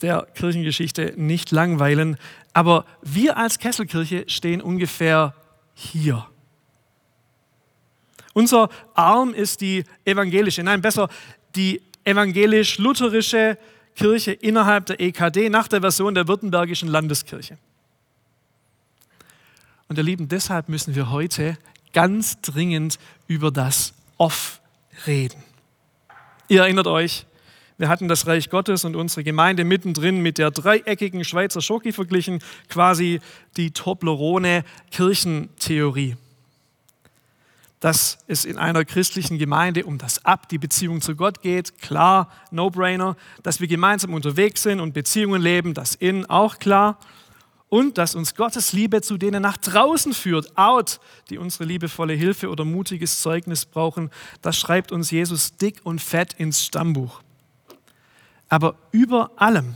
der 0.03 0.27
Kirchengeschichte 0.35 1.13
nicht 1.15 1.51
langweilen, 1.51 2.17
aber 2.53 2.85
wir 3.01 3.37
als 3.37 3.57
Kesselkirche 3.57 4.25
stehen 4.27 4.61
ungefähr 4.61 5.33
hier. 5.73 6.27
Unser 8.33 8.69
Arm 8.93 9.33
ist 9.33 9.61
die 9.61 9.83
evangelische, 10.05 10.63
nein, 10.63 10.81
besser 10.81 11.09
die 11.55 11.81
evangelisch-lutherische 12.03 13.57
Kirche 13.95 14.31
innerhalb 14.31 14.85
der 14.85 14.99
EKD 14.99 15.49
nach 15.49 15.67
der 15.67 15.81
Version 15.81 16.13
der 16.15 16.27
Württembergischen 16.27 16.89
Landeskirche. 16.89 17.57
Und 19.87 19.97
ihr 19.97 20.03
Lieben, 20.03 20.27
deshalb 20.29 20.69
müssen 20.69 20.95
wir 20.95 21.11
heute 21.11 21.57
ganz 21.91 22.39
dringend 22.41 22.97
über 23.27 23.51
das 23.51 23.93
Off 24.17 24.61
reden. 25.05 25.43
Ihr 26.47 26.61
erinnert 26.61 26.87
euch, 26.87 27.25
wir 27.77 27.89
hatten 27.89 28.07
das 28.07 28.25
Reich 28.27 28.49
Gottes 28.49 28.85
und 28.85 28.95
unsere 28.95 29.23
Gemeinde 29.23 29.65
mittendrin 29.65 30.21
mit 30.21 30.37
der 30.37 30.51
dreieckigen 30.51 31.25
Schweizer 31.25 31.61
Schoki 31.61 31.91
verglichen, 31.91 32.39
quasi 32.69 33.19
die 33.57 33.71
Toblerone-Kirchentheorie 33.71 36.15
dass 37.81 38.19
es 38.27 38.45
in 38.45 38.59
einer 38.59 38.85
christlichen 38.85 39.39
Gemeinde 39.39 39.85
um 39.85 39.97
das 39.97 40.23
Ab, 40.23 40.47
die 40.49 40.59
Beziehung 40.59 41.01
zu 41.01 41.15
Gott 41.15 41.41
geht, 41.41 41.79
klar, 41.81 42.29
no-brainer. 42.51 43.17
Dass 43.41 43.59
wir 43.59 43.67
gemeinsam 43.67 44.13
unterwegs 44.13 44.61
sind 44.61 44.79
und 44.79 44.93
Beziehungen 44.93 45.41
leben, 45.41 45.73
das 45.73 45.95
In, 45.95 46.27
auch 46.27 46.59
klar. 46.59 46.99
Und 47.69 47.97
dass 47.97 48.13
uns 48.13 48.35
Gottes 48.35 48.71
Liebe 48.71 49.01
zu 49.01 49.17
denen 49.17 49.41
nach 49.41 49.57
draußen 49.57 50.13
führt, 50.13 50.55
out, 50.59 50.99
die 51.31 51.39
unsere 51.39 51.63
liebevolle 51.63 52.13
Hilfe 52.13 52.49
oder 52.49 52.65
mutiges 52.65 53.19
Zeugnis 53.19 53.65
brauchen, 53.65 54.11
das 54.43 54.59
schreibt 54.59 54.91
uns 54.91 55.09
Jesus 55.09 55.57
dick 55.57 55.79
und 55.83 56.01
fett 56.01 56.33
ins 56.33 56.63
Stammbuch. 56.63 57.23
Aber 58.47 58.75
über 58.91 59.31
allem, 59.37 59.75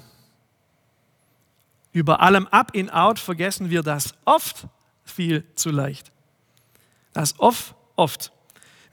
über 1.92 2.20
allem 2.20 2.46
Up 2.48 2.76
in 2.76 2.92
Out 2.92 3.18
vergessen 3.18 3.72
wir 3.72 3.82
das 3.82 4.14
oft 4.26 4.68
viel 5.06 5.44
zu 5.56 5.72
leicht. 5.72 6.12
Das 7.14 7.40
oft 7.40 7.74
oft. 7.96 8.32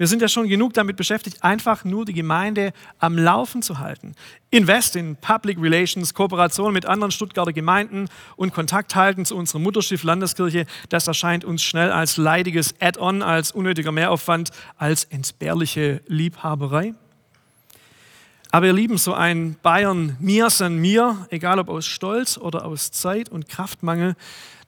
Wir 0.03 0.09
sind 0.09 0.21
ja 0.21 0.27
schon 0.27 0.49
genug 0.49 0.73
damit 0.73 0.97
beschäftigt, 0.97 1.45
einfach 1.45 1.85
nur 1.85 2.05
die 2.05 2.13
Gemeinde 2.13 2.73
am 2.99 3.17
Laufen 3.17 3.63
zu 3.63 3.79
halten. 3.79 4.15
Invest 4.51 4.97
in 4.97 5.15
Public 5.15 5.59
Relations, 5.61 6.13
Kooperation 6.13 6.73
mit 6.73 6.87
anderen 6.87 7.13
Stuttgarter 7.13 7.53
Gemeinden 7.53 8.09
und 8.35 8.53
Kontakt 8.53 8.97
halten 8.97 9.25
zu 9.25 9.37
unserem 9.37 9.63
Mutterschiff 9.63 10.03
Landeskirche, 10.03 10.67
das 10.89 11.07
erscheint 11.07 11.45
uns 11.45 11.63
schnell 11.63 11.93
als 11.93 12.17
leidiges 12.17 12.75
Add-on, 12.81 13.23
als 13.23 13.53
unnötiger 13.53 13.93
Mehraufwand, 13.93 14.51
als 14.77 15.05
entbehrliche 15.05 16.01
Liebhaberei. 16.09 16.95
Aber 18.51 18.67
ihr 18.67 18.73
Lieben, 18.73 18.99
so 18.99 19.15
ein 19.15 19.57
Bayern 19.63 20.17
mir 20.21 20.51
san 20.51 20.79
mir, 20.79 21.27
egal 21.31 21.59
ob 21.59 21.69
aus 21.69 21.87
Stolz 21.87 22.37
oder 22.37 22.65
aus 22.65 22.91
Zeit 22.91 23.29
und 23.29 23.49
Kraftmangel, 23.49 24.17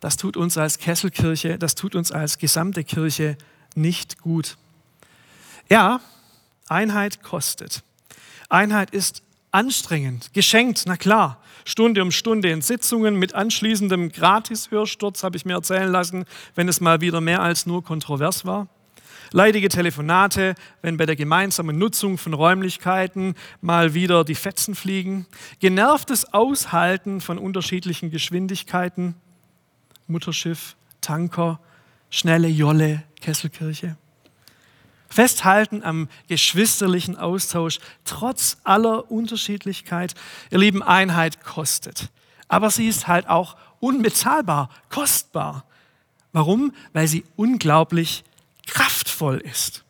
das 0.00 0.17
tut 0.17 0.37
uns 0.37 0.57
als 0.57 0.79
Kesselkirche, 0.79 1.59
das 1.59 1.75
tut 1.75 1.95
uns 1.95 2.12
als 2.12 2.38
gesamte 2.38 2.85
Kirche 2.85 3.37
nicht 3.75 4.21
gut. 4.21 4.57
Ja, 5.71 6.00
Einheit 6.69 7.23
kostet. 7.23 7.83
Einheit 8.49 8.90
ist 8.90 9.23
anstrengend, 9.50 10.33
geschenkt, 10.33 10.85
na 10.87 10.97
klar. 10.97 11.40
Stunde 11.64 12.02
um 12.02 12.11
Stunde 12.11 12.50
in 12.50 12.61
Sitzungen 12.61 13.19
mit 13.19 13.35
anschließendem 13.35 14.12
Gratis-Hörsturz, 14.12 15.23
habe 15.23 15.37
ich 15.37 15.47
mir 15.47 15.54
erzählen 15.54 15.90
lassen, 15.90 16.26
wenn 16.54 16.69
es 16.69 16.81
mal 16.81 17.00
wieder 17.00 17.23
mehr 17.23 17.40
als 17.40 17.64
nur 17.64 17.83
kontrovers 17.83 18.45
war. 18.45 18.69
Leidige 19.33 19.69
Telefonate, 19.69 20.54
wenn 20.83 20.97
bei 20.97 21.07
der 21.07 21.16
gemeinsamen 21.16 21.78
Nutzung 21.78 22.19
von 22.19 22.35
Räumlichkeiten 22.35 23.35
mal 23.62 23.95
wieder 23.95 24.25
die 24.25 24.35
Fetzen 24.35 24.75
fliegen. 24.75 25.26
Genervtes 25.59 26.33
Aushalten 26.35 27.21
von 27.21 27.38
unterschiedlichen 27.38 28.11
Geschwindigkeiten. 28.11 29.14
Mutterschiff, 30.07 30.76
Tanker, 31.00 31.59
schnelle 32.14 32.49
Jolle, 32.49 33.02
Kesselkirche. 33.21 33.97
Festhalten 35.09 35.83
am 35.83 36.09
geschwisterlichen 36.28 37.16
Austausch, 37.16 37.78
trotz 38.04 38.56
aller 38.64 39.11
Unterschiedlichkeit. 39.11 40.14
Ihr 40.50 40.59
Lieben, 40.59 40.83
Einheit 40.83 41.44
kostet. 41.44 42.11
Aber 42.49 42.71
sie 42.71 42.87
ist 42.87 43.09
halt 43.09 43.28
auch 43.28 43.56
unbezahlbar, 43.80 44.71
kostbar. 44.90 45.64
Warum? 46.33 46.73
Weil 46.92 47.09
sie 47.09 47.25
unglaublich 47.37 48.25
kraftvoll 48.66 49.38
ist. 49.38 49.85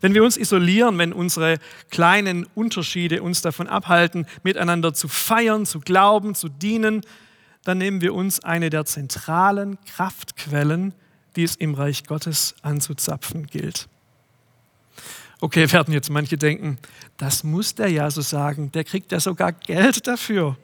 Wenn 0.00 0.14
wir 0.14 0.24
uns 0.24 0.36
isolieren, 0.36 0.98
wenn 0.98 1.12
unsere 1.12 1.58
kleinen 1.90 2.46
Unterschiede 2.54 3.22
uns 3.22 3.40
davon 3.40 3.68
abhalten, 3.68 4.26
miteinander 4.42 4.94
zu 4.94 5.06
feiern, 5.08 5.66
zu 5.66 5.80
glauben, 5.80 6.34
zu 6.34 6.48
dienen, 6.48 7.02
dann 7.64 7.78
nehmen 7.78 8.00
wir 8.00 8.14
uns 8.14 8.40
eine 8.40 8.70
der 8.70 8.84
zentralen 8.84 9.78
Kraftquellen, 9.84 10.94
die 11.36 11.44
es 11.44 11.56
im 11.56 11.74
Reich 11.74 12.04
Gottes 12.04 12.54
anzuzapfen 12.62 13.46
gilt. 13.46 13.88
Okay, 15.40 15.70
werden 15.72 15.92
jetzt 15.92 16.10
manche 16.10 16.38
denken, 16.38 16.78
das 17.16 17.42
muss 17.42 17.74
der 17.74 17.88
ja 17.88 18.10
so 18.10 18.20
sagen, 18.20 18.70
der 18.72 18.84
kriegt 18.84 19.10
ja 19.10 19.18
sogar 19.18 19.52
Geld 19.52 20.06
dafür. 20.06 20.56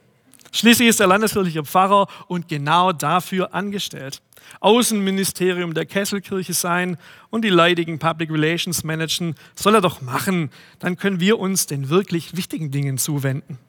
Schließlich 0.51 0.89
ist 0.89 0.99
er 0.99 1.07
landeskirchlicher 1.07 1.63
Pfarrer 1.63 2.07
und 2.27 2.47
genau 2.47 2.91
dafür 2.91 3.53
angestellt. 3.53 4.21
Außenministerium 4.61 5.73
der 5.73 5.85
Kesselkirche 5.85 6.53
sein 6.53 6.97
und 7.29 7.43
die 7.43 7.49
leidigen 7.49 7.99
Public 7.99 8.31
Relations 8.31 8.83
managen, 8.83 9.35
soll 9.53 9.75
er 9.75 9.81
doch 9.81 10.01
machen. 10.01 10.49
Dann 10.79 10.97
können 10.97 11.19
wir 11.19 11.39
uns 11.39 11.67
den 11.67 11.89
wirklich 11.89 12.35
wichtigen 12.35 12.71
Dingen 12.71 12.97
zuwenden. 12.97 13.59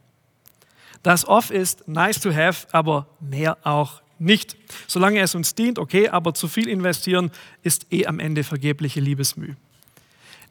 Das 1.02 1.26
Off 1.26 1.50
ist 1.50 1.88
nice 1.88 2.20
to 2.20 2.34
have, 2.34 2.66
aber 2.72 3.06
mehr 3.20 3.56
auch 3.64 4.02
nicht. 4.18 4.56
Solange 4.86 5.20
es 5.20 5.34
uns 5.34 5.54
dient, 5.54 5.78
okay, 5.78 6.08
aber 6.08 6.34
zu 6.34 6.46
viel 6.46 6.68
investieren 6.68 7.30
ist 7.62 7.90
eh 7.90 8.06
am 8.06 8.20
Ende 8.20 8.44
vergebliche 8.44 9.00
Liebesmüh. 9.00 9.54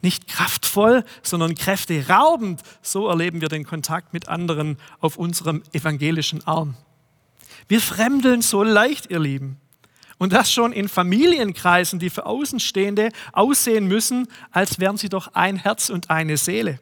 Nicht 0.01 0.27
kraftvoll, 0.27 1.03
sondern 1.21 1.55
kräfteraubend, 1.55 2.61
so 2.81 3.07
erleben 3.07 3.41
wir 3.41 3.49
den 3.49 3.65
Kontakt 3.65 4.13
mit 4.13 4.27
anderen 4.27 4.77
auf 4.99 5.17
unserem 5.17 5.61
evangelischen 5.73 6.45
Arm. 6.47 6.75
Wir 7.67 7.81
fremdeln 7.81 8.41
so 8.41 8.63
leicht, 8.63 9.11
ihr 9.11 9.19
Lieben. 9.19 9.57
Und 10.17 10.33
das 10.33 10.51
schon 10.51 10.73
in 10.73 10.89
Familienkreisen, 10.89 11.99
die 11.99 12.09
für 12.09 12.25
Außenstehende 12.25 13.09
aussehen 13.31 13.87
müssen, 13.87 14.27
als 14.51 14.79
wären 14.79 14.97
sie 14.97 15.09
doch 15.09 15.33
ein 15.33 15.57
Herz 15.57 15.89
und 15.89 16.09
eine 16.09 16.37
Seele. 16.37 16.79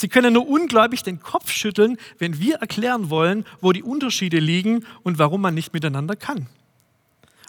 Sie 0.00 0.08
können 0.08 0.32
nur 0.32 0.48
ungläubig 0.48 1.02
den 1.02 1.20
Kopf 1.20 1.50
schütteln, 1.50 1.98
wenn 2.18 2.40
wir 2.40 2.54
erklären 2.54 3.10
wollen, 3.10 3.44
wo 3.60 3.72
die 3.72 3.82
Unterschiede 3.82 4.38
liegen 4.38 4.86
und 5.02 5.18
warum 5.18 5.42
man 5.42 5.54
nicht 5.54 5.74
miteinander 5.74 6.16
kann. 6.16 6.46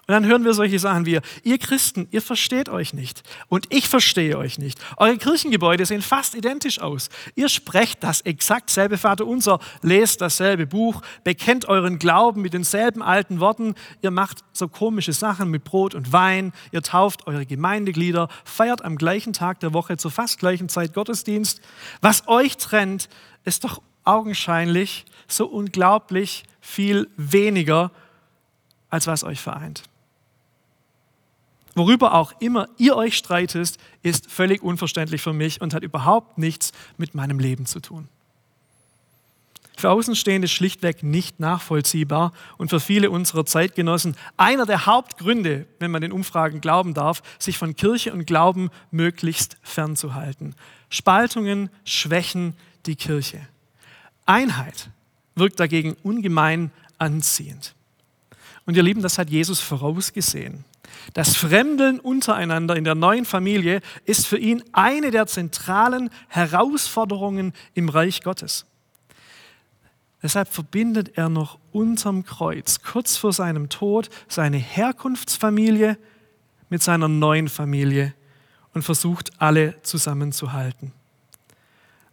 Und 0.08 0.14
dann 0.14 0.26
hören 0.26 0.44
wir 0.44 0.54
solche 0.54 0.80
Sachen 0.80 1.06
wie, 1.06 1.20
ihr 1.44 1.58
Christen, 1.60 2.08
ihr 2.10 2.24
versteht 2.24 2.70
euch 2.70 2.94
nicht 2.94 3.22
und 3.50 3.68
ich 3.70 3.88
verstehe 3.88 4.38
euch 4.38 4.58
nicht. 4.58 4.80
Eure 4.98 5.18
Kirchengebäude 5.18 5.86
sehen 5.86 6.02
fast 6.02 6.34
identisch 6.34 6.82
aus. 6.82 7.10
Ihr 7.36 7.50
sprecht 7.50 8.04
das 8.04 8.22
exakt 8.22 8.72
selbe 8.72 8.98
Vaterunser, 8.98 9.60
lest 9.84 10.20
dasselbe 10.20 10.66
Buch, 10.66 11.02
bekennt 11.24 11.66
euren 11.66 12.00
Glauben 12.00 12.42
mit 12.42 12.54
denselben 12.54 13.04
alten 13.04 13.40
Worten. 13.40 13.76
Ihr 14.02 14.10
macht 14.10 14.40
so 14.54 14.68
komische 14.68 15.14
Sachen 15.14 15.52
mit 15.52 15.64
Brot 15.64 15.94
und 15.94 16.12
Wein. 16.12 16.52
Ihr 16.72 16.82
tauft 16.82 17.28
eure 17.28 17.46
Gemeindeglieder, 17.46 18.28
feiert 18.44 18.84
am 18.84 18.98
gleichen 18.98 19.34
Tag 19.34 19.60
der 19.60 19.74
Woche 19.74 19.98
zur 19.98 20.10
fast 20.10 20.40
gleichen 20.40 20.68
Zeit 20.68 20.94
Gottesdienst. 20.94 21.62
Was 22.02 22.28
euch 22.28 22.58
trennt, 22.58 23.08
ist 23.46 23.64
doch 23.64 23.82
augenscheinlich 24.04 25.06
so 25.28 25.46
unglaublich 25.46 26.44
viel 26.60 27.08
weniger, 27.18 27.92
als 28.90 29.08
was 29.08 29.24
euch 29.24 29.40
vereint. 29.40 29.84
Worüber 31.82 32.14
auch 32.14 32.34
immer 32.40 32.70
ihr 32.78 32.96
euch 32.96 33.18
streitet, 33.18 33.80
ist 34.04 34.30
völlig 34.30 34.62
unverständlich 34.62 35.20
für 35.20 35.34
mich 35.34 35.62
und 35.62 35.74
hat 35.74 35.82
überhaupt 35.82 36.38
nichts 36.38 36.74
mit 36.98 37.16
meinem 37.16 37.40
Leben 37.40 37.66
zu 37.66 37.80
tun. 37.80 38.08
Für 39.78 39.90
Außenstehende 39.90 40.48
schlichtweg 40.48 41.02
nicht 41.02 41.40
nachvollziehbar 41.40 42.34
und 42.60 42.70
für 42.70 42.80
viele 42.80 43.10
unserer 43.10 43.48
Zeitgenossen 43.48 44.16
einer 44.38 44.68
der 44.68 44.86
Hauptgründe, 44.86 45.66
wenn 45.80 45.90
man 45.90 46.04
den 46.04 46.12
Umfragen 46.12 46.62
glauben 46.62 46.94
darf, 46.94 47.24
sich 47.40 47.58
von 47.58 47.76
Kirche 47.76 48.14
und 48.14 48.28
Glauben 48.28 48.70
möglichst 48.92 49.58
fernzuhalten. 49.64 50.54
Spaltungen 50.92 51.72
schwächen 51.84 52.54
die 52.86 52.96
Kirche. 52.96 53.42
Einheit 54.28 54.92
wirkt 55.34 55.60
dagegen 55.60 55.98
ungemein 56.04 56.70
anziehend. 57.00 57.74
Und 58.68 58.78
ihr 58.78 58.84
Lieben, 58.84 59.02
das 59.02 59.18
hat 59.18 59.32
Jesus 59.32 59.60
vorausgesehen. 59.60 60.64
Das 61.14 61.36
Fremdeln 61.36 62.00
untereinander 62.00 62.76
in 62.76 62.84
der 62.84 62.96
neuen 62.96 63.26
Familie 63.26 63.82
ist 64.06 64.28
für 64.28 64.38
ihn 64.38 64.64
eine 64.72 65.12
der 65.12 65.28
zentralen 65.28 66.10
Herausforderungen 66.28 67.54
im 67.74 67.90
Reich 67.90 68.22
Gottes. 68.22 68.66
Deshalb 70.24 70.50
verbindet 70.50 71.18
er 71.18 71.30
noch 71.30 71.58
unterm 71.72 72.24
Kreuz, 72.24 72.82
kurz 72.84 73.18
vor 73.18 73.34
seinem 73.34 73.70
Tod, 73.70 74.10
seine 74.28 74.58
Herkunftsfamilie 74.58 75.98
mit 76.70 76.84
seiner 76.84 77.08
neuen 77.08 77.50
Familie 77.50 78.14
und 78.74 78.84
versucht, 78.84 79.32
alle 79.40 79.82
zusammenzuhalten. 79.82 80.94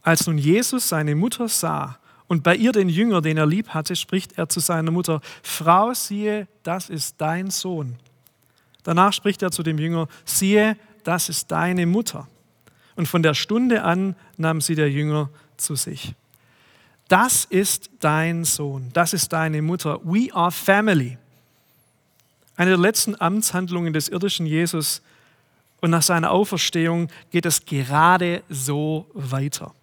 Als 0.03 0.27
nun 0.27 0.39
Jesus 0.39 0.89
seine 0.89 1.15
Mutter 1.15 1.49
sah 1.49 1.99
und 2.29 2.43
bei 2.43 2.57
ihr 2.57 2.73
den 2.73 2.89
Jünger, 2.89 3.21
den 3.21 3.37
er 3.37 3.47
lieb 3.47 3.69
hatte, 3.69 3.95
spricht 3.95 4.39
er 4.39 4.49
zu 4.49 4.61
seiner 4.61 4.91
Mutter, 4.91 5.21
Frau, 5.43 5.93
siehe, 5.93 6.49
das 6.63 6.89
ist 6.89 7.21
dein 7.21 7.51
Sohn. 7.51 7.97
Danach 8.88 9.12
spricht 9.12 9.42
er 9.42 9.50
zu 9.50 9.62
dem 9.62 9.78
Jünger, 9.78 10.09
siehe, 10.25 10.75
das 11.04 11.28
ist 11.28 11.50
deine 11.50 11.85
Mutter. 11.85 12.26
Und 12.97 13.07
von 13.07 13.23
der 13.23 13.35
Stunde 13.35 13.83
an 13.83 14.16
nahm 14.38 14.62
sie 14.62 14.76
der 14.76 14.90
Jünger 14.90 15.28
zu 15.59 15.76
sich. 15.76 16.14
Das 17.07 17.45
ist 17.45 17.90
dein 18.00 18.45
Sohn, 18.45 18.88
das 18.95 19.12
ist 19.12 19.30
deine 19.35 19.61
Mutter. 19.61 20.00
We 20.04 20.35
are 20.35 20.50
family. 20.50 21.18
Eine 22.57 22.71
der 22.71 22.78
letzten 22.78 23.21
Amtshandlungen 23.21 23.92
des 23.92 24.09
irdischen 24.09 24.47
Jesus 24.47 25.02
und 25.83 25.90
nach 25.90 26.00
seiner 26.00 26.30
Auferstehung 26.30 27.11
geht 27.30 27.45
es 27.45 27.66
gerade 27.66 28.42
so 28.49 29.04
weiter. 29.12 29.75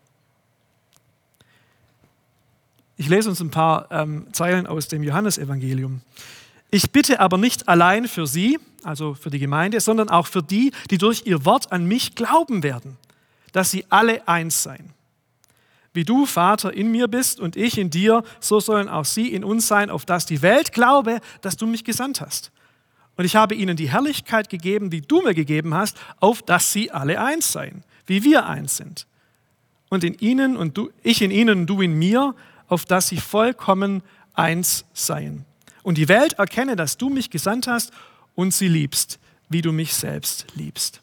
Ich 2.97 3.07
lese 3.07 3.29
uns 3.29 3.39
ein 3.39 3.51
paar 3.51 3.85
ähm, 3.91 4.25
Zeilen 4.31 4.65
aus 4.65 4.87
dem 4.87 5.03
Johannesevangelium. 5.03 6.01
Ich 6.71 6.89
bitte 6.91 7.19
aber 7.19 7.37
nicht 7.37 7.69
allein 7.69 8.07
für 8.07 8.25
sie, 8.25 8.59
also 8.85 9.13
für 9.13 9.29
die 9.29 9.39
Gemeinde, 9.39 9.79
sondern 9.79 10.09
auch 10.09 10.27
für 10.27 10.43
die, 10.43 10.71
die 10.91 10.97
durch 10.97 11.23
ihr 11.25 11.43
Wort 11.45 11.71
an 11.71 11.85
mich 11.85 12.15
glauben 12.15 12.63
werden, 12.63 12.97
dass 13.51 13.71
sie 13.71 13.85
alle 13.89 14.27
eins 14.27 14.63
seien. 14.63 14.93
Wie 15.93 16.03
du, 16.03 16.25
Vater, 16.25 16.73
in 16.73 16.91
mir 16.91 17.07
bist 17.07 17.39
und 17.39 17.55
ich 17.55 17.77
in 17.77 17.89
dir, 17.89 18.23
so 18.39 18.59
sollen 18.59 18.89
auch 18.89 19.05
sie 19.05 19.29
in 19.29 19.43
uns 19.43 19.67
sein, 19.67 19.89
auf 19.89 20.05
dass 20.05 20.25
die 20.25 20.41
Welt 20.41 20.73
glaube, 20.73 21.21
dass 21.41 21.55
du 21.55 21.65
mich 21.65 21.83
gesandt 21.83 22.21
hast. 22.21 22.51
Und 23.15 23.23
ich 23.23 23.37
habe 23.37 23.55
ihnen 23.55 23.77
die 23.77 23.89
Herrlichkeit 23.89 24.49
gegeben, 24.49 24.89
die 24.89 25.01
du 25.01 25.21
mir 25.21 25.33
gegeben 25.33 25.73
hast, 25.73 25.97
auf 26.19 26.41
dass 26.41 26.73
sie 26.73 26.91
alle 26.91 27.21
eins 27.21 27.51
seien, 27.51 27.83
wie 28.05 28.23
wir 28.23 28.45
eins 28.45 28.75
sind. 28.75 29.07
Und 29.89 30.03
in 30.03 30.15
ihnen 30.19 30.57
und 30.57 30.77
du, 30.77 30.89
ich 31.01 31.21
in 31.21 31.31
ihnen 31.31 31.61
und 31.61 31.67
du 31.67 31.81
in 31.81 31.97
mir, 31.97 32.35
auf 32.67 32.83
dass 32.83 33.07
sie 33.07 33.17
vollkommen 33.17 34.03
eins 34.33 34.83
seien. 34.93 35.45
Und 35.81 35.97
die 35.97 36.09
Welt 36.09 36.33
erkenne, 36.33 36.75
dass 36.75 36.97
du 36.97 37.09
mich 37.09 37.29
gesandt 37.29 37.67
hast 37.67 37.93
und 38.35 38.53
sie 38.53 38.67
liebst, 38.67 39.19
wie 39.49 39.61
du 39.61 39.71
mich 39.71 39.93
selbst 39.93 40.47
liebst. 40.55 41.01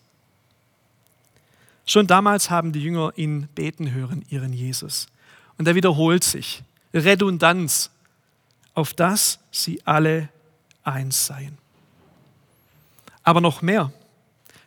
Schon 1.85 2.07
damals 2.07 2.51
haben 2.51 2.73
die 2.73 2.83
Jünger 2.83 3.12
ihn 3.17 3.49
beten 3.55 3.93
hören, 3.93 4.25
ihren 4.29 4.53
Jesus. 4.53 5.07
Und 5.59 5.67
er 5.67 5.75
wiederholt 5.75 6.25
sich. 6.25 6.62
Redundanz, 6.95 7.91
auf 8.75 8.95
das 8.95 9.39
sie 9.50 9.80
alle 9.85 10.28
eins 10.85 11.26
seien. 11.26 11.59
Aber 13.23 13.41
noch 13.41 13.63
mehr. 13.63 13.93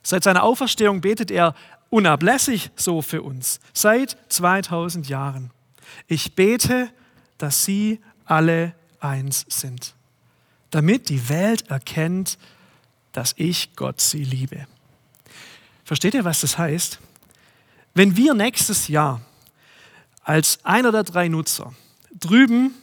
Seit 0.03 0.23
seiner 0.23 0.43
Auferstehung 0.43 1.01
betet 1.01 1.31
er 1.31 1.55
unablässig 1.89 2.71
so 2.75 3.01
für 3.01 3.21
uns, 3.21 3.59
seit 3.73 4.17
2000 4.29 5.07
Jahren. 5.07 5.51
Ich 6.07 6.35
bete, 6.35 6.89
dass 7.37 7.65
sie 7.65 7.99
alle 8.25 8.73
eins 8.99 9.45
sind, 9.49 9.95
damit 10.71 11.09
die 11.09 11.29
Welt 11.29 11.69
erkennt, 11.69 12.37
dass 13.15 13.33
ich 13.37 13.75
Gott 13.75 14.01
sie 14.01 14.23
liebe. 14.23 14.67
Versteht 15.83 16.13
ihr, 16.13 16.25
was 16.25 16.41
das 16.41 16.57
heißt? 16.57 16.99
Wenn 17.93 18.17
wir 18.17 18.33
nächstes 18.33 18.87
Jahr 18.87 19.21
als 20.23 20.59
einer 20.65 20.91
der 20.91 21.03
drei 21.03 21.27
Nutzer 21.27 21.73
drüben 22.19 22.73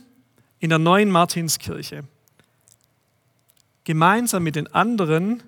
in 0.60 0.70
der 0.70 0.78
neuen 0.78 1.10
Martinskirche 1.10 2.04
gemeinsam 3.84 4.44
mit 4.44 4.56
den 4.56 4.72
anderen 4.72 5.42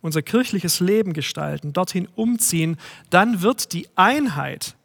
unser 0.00 0.22
kirchliches 0.22 0.80
Leben 0.80 1.12
gestalten, 1.12 1.72
dorthin 1.72 2.08
umziehen, 2.14 2.78
dann 3.10 3.42
wird 3.42 3.72
die 3.72 3.88
Einheit 3.96 4.76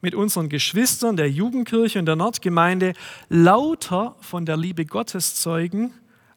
mit 0.00 0.14
unseren 0.14 0.48
Geschwistern 0.48 1.16
der 1.16 1.30
Jugendkirche 1.30 1.98
und 1.98 2.06
der 2.06 2.16
Nordgemeinde 2.16 2.94
lauter 3.28 4.16
von 4.20 4.44
der 4.46 4.56
Liebe 4.56 4.84
Gottes 4.84 5.36
zeugen 5.36 5.92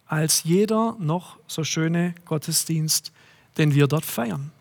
als 0.07 0.43
jeder 0.43 0.95
noch 0.99 1.37
so 1.47 1.63
schöne 1.63 2.13
Gottesdienst, 2.25 3.11
den 3.57 3.73
wir 3.73 3.87
dort 3.87 4.05
feiern. 4.05 4.51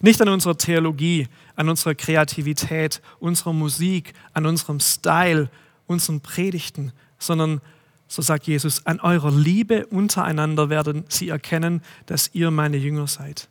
Nicht 0.00 0.20
an 0.20 0.28
unserer 0.28 0.58
Theologie, 0.58 1.28
an 1.54 1.68
unserer 1.68 1.94
Kreativität, 1.94 3.00
unserer 3.18 3.52
Musik, 3.52 4.12
an 4.34 4.46
unserem 4.46 4.80
Style, 4.80 5.48
unseren 5.86 6.20
Predigten, 6.20 6.92
sondern, 7.18 7.60
so 8.08 8.20
sagt 8.20 8.46
Jesus, 8.46 8.84
an 8.86 9.00
eurer 9.00 9.30
Liebe 9.30 9.86
untereinander 9.86 10.68
werden 10.68 11.04
sie 11.08 11.28
erkennen, 11.28 11.82
dass 12.06 12.30
ihr 12.34 12.50
meine 12.50 12.76
Jünger 12.76 13.06
seid. 13.06 13.48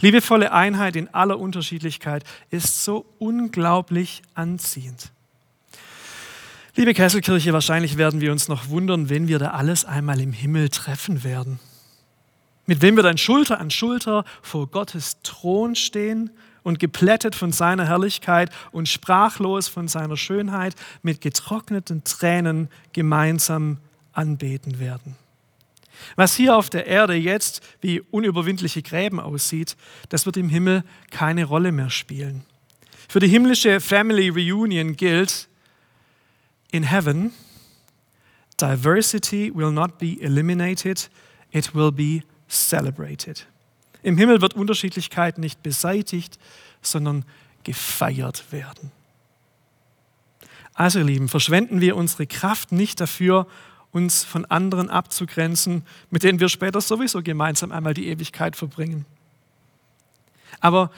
Liebevolle 0.00 0.52
Einheit 0.52 0.96
in 0.96 1.12
aller 1.14 1.38
Unterschiedlichkeit 1.38 2.24
ist 2.50 2.84
so 2.84 3.06
unglaublich 3.18 4.22
anziehend. 4.34 5.12
Liebe 6.76 6.94
Kesselkirche, 6.94 7.52
wahrscheinlich 7.52 7.96
werden 7.96 8.20
wir 8.20 8.30
uns 8.30 8.48
noch 8.48 8.68
wundern, 8.68 9.10
wenn 9.10 9.28
wir 9.28 9.38
da 9.38 9.50
alles 9.50 9.84
einmal 9.84 10.20
im 10.20 10.32
Himmel 10.32 10.68
treffen 10.68 11.24
werden 11.24 11.58
mit 12.66 12.82
wem 12.82 12.96
wir 12.96 13.02
dann 13.02 13.18
Schulter 13.18 13.60
an 13.60 13.70
Schulter 13.70 14.24
vor 14.42 14.66
Gottes 14.66 15.18
Thron 15.22 15.74
stehen 15.74 16.30
und 16.62 16.80
geplättet 16.80 17.34
von 17.34 17.52
seiner 17.52 17.86
Herrlichkeit 17.86 18.50
und 18.72 18.88
sprachlos 18.88 19.68
von 19.68 19.88
seiner 19.88 20.16
Schönheit 20.16 20.74
mit 21.02 21.20
getrockneten 21.20 22.02
Tränen 22.04 22.68
gemeinsam 22.92 23.78
anbeten 24.12 24.80
werden. 24.80 25.16
Was 26.16 26.34
hier 26.34 26.56
auf 26.56 26.68
der 26.68 26.86
Erde 26.86 27.14
jetzt 27.14 27.62
wie 27.80 28.00
unüberwindliche 28.00 28.82
Gräben 28.82 29.18
aussieht, 29.18 29.76
das 30.08 30.26
wird 30.26 30.36
im 30.36 30.50
Himmel 30.50 30.84
keine 31.10 31.44
Rolle 31.44 31.72
mehr 31.72 31.90
spielen. 31.90 32.44
Für 33.08 33.20
die 33.20 33.28
himmlische 33.28 33.80
Family 33.80 34.28
Reunion 34.28 34.96
gilt, 34.96 35.48
in 36.76 36.84
heaven, 36.84 37.32
diversity 38.58 39.50
will 39.54 39.72
not 39.72 39.98
be 39.98 40.20
eliminated, 40.20 41.10
it 41.50 41.74
will 41.74 41.90
be 41.90 42.22
celebrated. 42.48 43.46
Im 44.02 44.16
Himmel 44.16 44.40
wird 44.40 44.54
Unterschiedlichkeit 44.54 45.38
nicht 45.38 45.62
beseitigt, 45.62 46.38
sondern 46.80 47.24
gefeiert 47.64 48.52
werden. 48.52 48.92
Also, 50.74 50.98
ihr 50.98 51.06
Lieben, 51.06 51.28
verschwenden 51.28 51.80
wir 51.80 51.96
unsere 51.96 52.26
Kraft 52.26 52.70
nicht 52.70 53.00
dafür, 53.00 53.46
uns 53.92 54.24
von 54.24 54.44
anderen 54.44 54.90
abzugrenzen, 54.90 55.82
mit 56.10 56.22
denen 56.22 56.38
wir 56.38 56.50
später 56.50 56.80
sowieso 56.82 57.22
gemeinsam 57.22 57.72
einmal 57.72 57.94
die 57.94 58.08
Ewigkeit 58.08 58.54
verbringen. 58.54 59.06
Aber, 60.60 60.90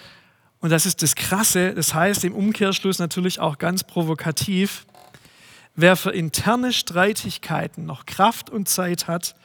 und 0.60 0.70
das 0.70 0.84
ist 0.84 1.02
das 1.02 1.14
Krasse, 1.14 1.74
das 1.74 1.94
heißt 1.94 2.24
im 2.24 2.34
Umkehrschluss 2.34 2.98
natürlich 2.98 3.38
auch 3.38 3.58
ganz 3.58 3.84
provokativ, 3.84 4.84
wer 5.78 5.94
für 5.94 6.10
interne 6.10 6.72
Streitigkeiten 6.72 7.86
noch 7.86 8.04
Kraft 8.04 8.50
und 8.50 8.68
Zeit 8.68 9.06
hat, 9.06 9.36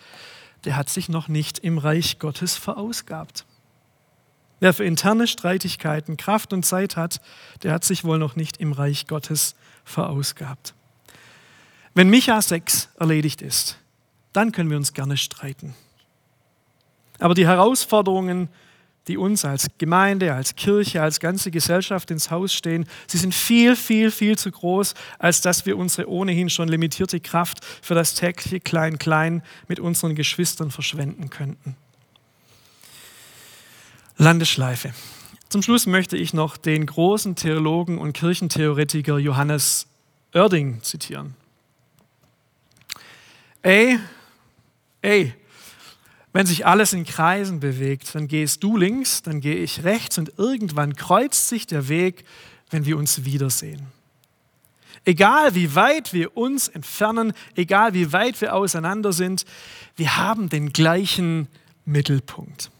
der 0.65 0.75
hat 0.75 0.89
sich 0.89 1.07
noch 1.07 1.27
nicht 1.27 1.59
im 1.59 1.77
Reich 1.77 2.17
Gottes 2.17 2.57
verausgabt. 2.57 3.45
Wer 4.59 4.73
für 4.73 4.83
interne 4.83 5.27
Streitigkeiten 5.27 6.17
Kraft 6.17 6.51
und 6.51 6.65
Zeit 6.65 6.97
hat, 6.97 7.21
der 7.61 7.71
hat 7.71 7.83
sich 7.83 8.03
wohl 8.03 8.17
noch 8.17 8.35
nicht 8.35 8.57
im 8.57 8.71
Reich 8.71 9.05
Gottes 9.05 9.55
verausgabt. 9.83 10.73
Wenn 11.93 12.09
Micha 12.09 12.41
6 12.41 12.89
erledigt 12.97 13.43
ist, 13.43 13.77
dann 14.31 14.51
können 14.51 14.71
wir 14.71 14.77
uns 14.77 14.93
gerne 14.93 15.17
streiten. 15.17 15.75
Aber 17.19 17.35
die 17.35 17.45
Herausforderungen, 17.45 18.49
die 19.07 19.17
uns 19.17 19.43
als 19.43 19.67
Gemeinde, 19.77 20.33
als 20.33 20.55
Kirche, 20.55 21.01
als 21.01 21.19
ganze 21.19 21.51
Gesellschaft 21.51 22.09
ins 22.11 22.31
Haus 22.31 22.53
stehen, 22.53 22.85
sie 23.07 23.17
sind 23.17 23.35
viel, 23.35 23.75
viel, 23.75 24.11
viel 24.11 24.37
zu 24.37 24.49
groß, 24.49 24.93
als 25.19 25.41
dass 25.41 25.65
wir 25.65 25.77
unsere 25.77 26.09
ohnehin 26.09 26.49
schon 26.49 26.69
limitierte 26.69 27.19
Kraft 27.19 27.65
für 27.81 27.95
das 27.95 28.15
tägliche 28.15 28.59
Klein-Klein 28.59 29.43
mit 29.67 29.79
unseren 29.79 30.15
Geschwistern 30.15 30.71
verschwenden 30.71 31.29
könnten. 31.29 31.75
Landeschleife. 34.17 34.93
Zum 35.49 35.61
Schluss 35.61 35.85
möchte 35.85 36.17
ich 36.17 36.33
noch 36.33 36.57
den 36.57 36.85
großen 36.85 37.35
Theologen 37.35 37.97
und 37.97 38.13
Kirchentheoretiker 38.13 39.17
Johannes 39.19 39.87
Oerding 40.33 40.81
zitieren. 40.81 41.35
Ey, 43.61 43.99
ey, 45.01 45.33
wenn 46.33 46.47
sich 46.47 46.65
alles 46.65 46.93
in 46.93 47.05
Kreisen 47.05 47.59
bewegt, 47.59 48.13
dann 48.15 48.27
gehst 48.27 48.63
du 48.63 48.75
links, 48.75 49.21
dann 49.21 49.39
gehe 49.39 49.55
ich 49.55 49.83
rechts 49.83 50.17
und 50.17 50.33
irgendwann 50.37 50.95
kreuzt 50.95 51.47
sich 51.47 51.67
der 51.67 51.87
Weg, 51.87 52.25
wenn 52.71 52.85
wir 52.85 52.97
uns 52.97 53.23
wiedersehen. 53.23 53.85
Egal 55.05 55.53
wie 55.53 55.75
weit 55.75 56.11
wir 56.11 56.35
uns 56.35 56.69
entfernen, 56.69 57.33
egal 57.55 57.93
wie 57.93 58.11
weit 58.13 58.41
wir 58.41 58.55
auseinander 58.55 59.13
sind, 59.13 59.45
wir 59.95 60.17
haben 60.17 60.49
den 60.49 60.73
gleichen 60.73 61.47
Mittelpunkt. 61.85 62.71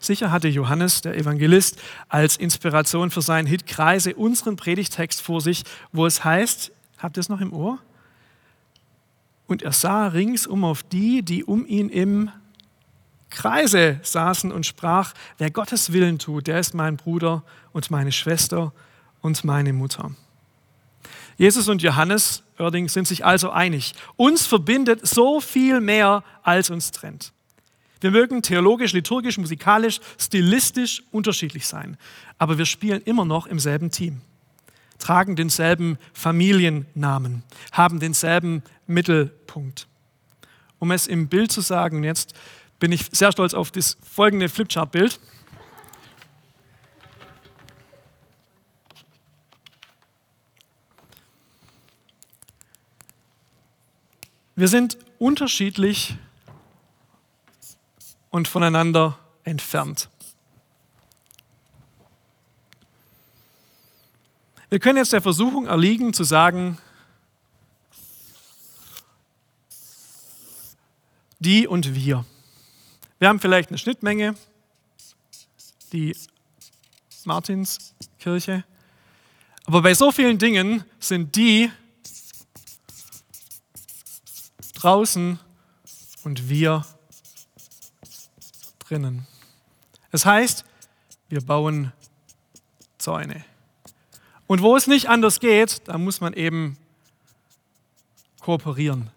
Sicher 0.00 0.30
hatte 0.30 0.48
Johannes, 0.48 1.00
der 1.00 1.16
Evangelist, 1.16 1.80
als 2.08 2.36
Inspiration 2.36 3.10
für 3.10 3.22
seinen 3.22 3.46
Hit 3.46 3.66
Kreise 3.66 4.14
unseren 4.14 4.56
Predigtext 4.56 5.22
vor 5.22 5.40
sich, 5.40 5.62
wo 5.92 6.04
es 6.04 6.24
heißt, 6.24 6.72
habt 6.98 7.16
ihr 7.16 7.20
es 7.20 7.28
noch 7.28 7.40
im 7.40 7.52
Ohr? 7.52 7.78
Und 9.48 9.62
er 9.62 9.72
sah 9.72 10.06
ringsum 10.06 10.62
auf 10.62 10.84
die, 10.84 11.22
die 11.22 11.42
um 11.42 11.66
ihn 11.66 11.88
im 11.88 12.30
Kreise 13.30 13.98
saßen 14.02 14.52
und 14.52 14.66
sprach, 14.66 15.14
wer 15.38 15.50
Gottes 15.50 15.92
Willen 15.92 16.18
tut, 16.18 16.46
der 16.46 16.60
ist 16.60 16.74
mein 16.74 16.96
Bruder 16.96 17.42
und 17.72 17.90
meine 17.90 18.12
Schwester 18.12 18.72
und 19.20 19.42
meine 19.44 19.72
Mutter. 19.72 20.12
Jesus 21.36 21.68
und 21.68 21.82
Johannes 21.82 22.42
Oerding 22.58 22.88
sind 22.88 23.06
sich 23.06 23.24
also 23.24 23.50
einig. 23.50 23.94
Uns 24.16 24.46
verbindet 24.46 25.06
so 25.06 25.40
viel 25.40 25.80
mehr, 25.80 26.24
als 26.42 26.70
uns 26.70 26.90
trennt. 26.90 27.32
Wir 28.00 28.10
mögen 28.10 28.42
theologisch, 28.42 28.92
liturgisch, 28.92 29.38
musikalisch, 29.38 30.00
stilistisch 30.18 31.02
unterschiedlich 31.10 31.66
sein, 31.66 31.96
aber 32.38 32.58
wir 32.58 32.66
spielen 32.66 33.02
immer 33.02 33.24
noch 33.24 33.46
im 33.46 33.58
selben 33.58 33.90
Team, 33.90 34.20
tragen 34.98 35.36
denselben 35.36 35.98
Familiennamen, 36.12 37.42
haben 37.72 37.98
denselben 37.98 38.62
Mittelpunkt. 38.88 39.86
Um 40.80 40.90
es 40.90 41.06
im 41.06 41.28
Bild 41.28 41.52
zu 41.52 41.60
sagen, 41.60 42.02
jetzt 42.02 42.34
bin 42.80 42.90
ich 42.90 43.06
sehr 43.12 43.30
stolz 43.30 43.54
auf 43.54 43.70
das 43.70 43.96
folgende 44.02 44.48
Flipchart-Bild. 44.48 45.20
Wir 54.56 54.66
sind 54.66 54.98
unterschiedlich 55.18 56.16
und 58.30 58.48
voneinander 58.48 59.18
entfernt. 59.44 60.08
Wir 64.68 64.80
können 64.80 64.98
jetzt 64.98 65.12
der 65.12 65.22
Versuchung 65.22 65.66
erliegen 65.66 66.12
zu 66.12 66.24
sagen, 66.24 66.78
die 71.38 71.66
und 71.66 71.94
wir. 71.94 72.24
Wir 73.18 73.28
haben 73.28 73.40
vielleicht 73.40 73.70
eine 73.70 73.78
Schnittmenge, 73.78 74.34
die 75.92 76.16
Martinskirche, 77.24 78.64
aber 79.64 79.82
bei 79.82 79.94
so 79.94 80.10
vielen 80.12 80.38
Dingen 80.38 80.84
sind 80.98 81.36
die 81.36 81.70
draußen 84.74 85.38
und 86.24 86.48
wir 86.48 86.86
drinnen. 88.78 89.26
Es 90.10 90.24
heißt, 90.24 90.64
wir 91.28 91.42
bauen 91.42 91.92
Zäune. 92.96 93.44
Und 94.46 94.62
wo 94.62 94.76
es 94.76 94.86
nicht 94.86 95.08
anders 95.08 95.40
geht, 95.40 95.86
da 95.86 95.98
muss 95.98 96.20
man 96.22 96.32
eben 96.32 96.78
kooperieren. 98.40 99.10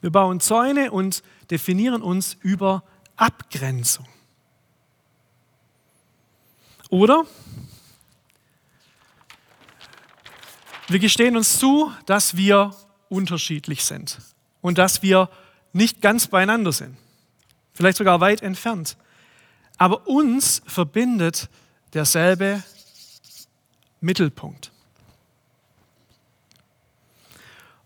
Wir 0.00 0.10
bauen 0.10 0.40
Zäune 0.40 0.90
und 0.90 1.22
definieren 1.50 2.02
uns 2.02 2.36
über 2.40 2.84
Abgrenzung. 3.16 4.06
Oder 6.88 7.24
wir 10.88 10.98
gestehen 10.98 11.36
uns 11.36 11.58
zu, 11.58 11.92
dass 12.06 12.36
wir 12.36 12.74
unterschiedlich 13.08 13.84
sind 13.84 14.18
und 14.60 14.78
dass 14.78 15.02
wir 15.02 15.28
nicht 15.72 16.00
ganz 16.00 16.26
beieinander 16.26 16.72
sind, 16.72 16.96
vielleicht 17.72 17.98
sogar 17.98 18.20
weit 18.20 18.42
entfernt. 18.42 18.96
Aber 19.78 20.08
uns 20.08 20.62
verbindet 20.66 21.48
derselbe 21.94 22.62
Mittelpunkt. 24.00 24.72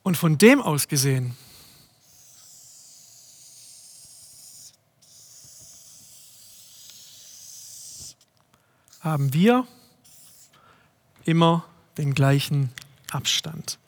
Und 0.02 0.16
von 0.16 0.38
dem 0.38 0.60
aus 0.62 0.88
gesehen 0.88 1.36
haben 9.04 9.34
wir 9.34 9.66
immer 11.24 11.64
den 11.98 12.14
gleichen 12.14 12.70
Abstand. 13.10 13.78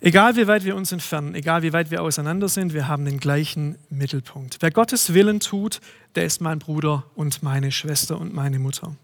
Egal 0.00 0.36
wie 0.36 0.46
weit 0.46 0.64
wir 0.64 0.76
uns 0.76 0.92
entfernen, 0.92 1.34
egal 1.34 1.62
wie 1.62 1.72
weit 1.72 1.90
wir 1.90 2.02
auseinander 2.02 2.48
sind, 2.48 2.72
wir 2.74 2.86
haben 2.86 3.04
den 3.04 3.18
gleichen 3.18 3.76
Mittelpunkt. 3.90 4.58
Wer 4.60 4.70
Gottes 4.70 5.14
Willen 5.14 5.40
tut, 5.40 5.80
der 6.14 6.24
ist 6.24 6.40
mein 6.40 6.60
Bruder 6.60 7.04
und 7.16 7.42
meine 7.42 7.72
Schwester 7.72 8.18
und 8.18 8.32
meine 8.32 8.58
Mutter. 8.58 8.94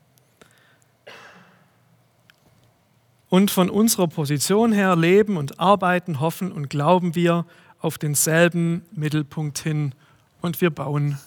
Und 3.28 3.50
von 3.50 3.70
unserer 3.70 4.06
Position 4.06 4.72
her 4.72 4.94
leben 4.94 5.38
und 5.38 5.58
arbeiten, 5.58 6.20
hoffen 6.20 6.52
und 6.52 6.68
glauben 6.68 7.14
wir 7.14 7.46
auf 7.80 7.98
denselben 7.98 8.84
Mittelpunkt 8.92 9.58
hin 9.58 9.94
und 10.42 10.60
wir 10.60 10.70
bauen 10.70 11.18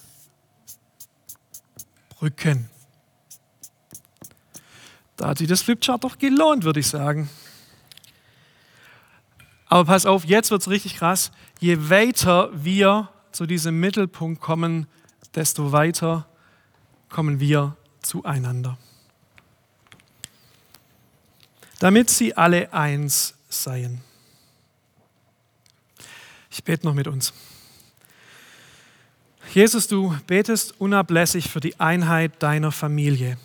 Brücken. 2.10 2.70
Da 5.18 5.30
hat 5.30 5.38
sich 5.38 5.48
das 5.48 5.62
Flipchart 5.62 6.04
doch 6.04 6.18
gelohnt, 6.18 6.64
würde 6.64 6.80
ich 6.80 6.88
sagen. 6.88 7.30
Aber 9.68 9.86
pass 9.86 10.06
auf, 10.06 10.26
jetzt 10.26 10.52
wird 10.52 10.62
es 10.62 10.70
richtig 10.70 10.98
krass. 10.98 11.32
Je 11.60 11.90
weiter 11.90 12.50
wir 12.54 13.10
zu 13.32 13.46
diesem 13.46 13.80
Mittelpunkt 13.80 14.42
kommen, 14.42 14.88
desto 15.34 15.72
weiter 15.72 16.28
kommen 17.10 17.40
wir 17.40 17.76
zueinander. 18.02 18.78
Damit 21.80 22.10
sie 22.10 22.36
alle 22.36 22.72
eins 22.74 23.36
seien. 23.50 24.02
Ich 26.50 26.64
bete 26.64 26.86
noch 26.86 26.94
mit 26.94 27.08
uns. 27.08 27.34
Jesus, 29.54 29.88
du 29.88 30.16
betest 30.28 30.80
unablässig 30.80 31.50
für 31.50 31.60
die 31.60 31.80
Einheit 31.80 32.42
deiner 32.42 32.72
Familie. 32.72 33.38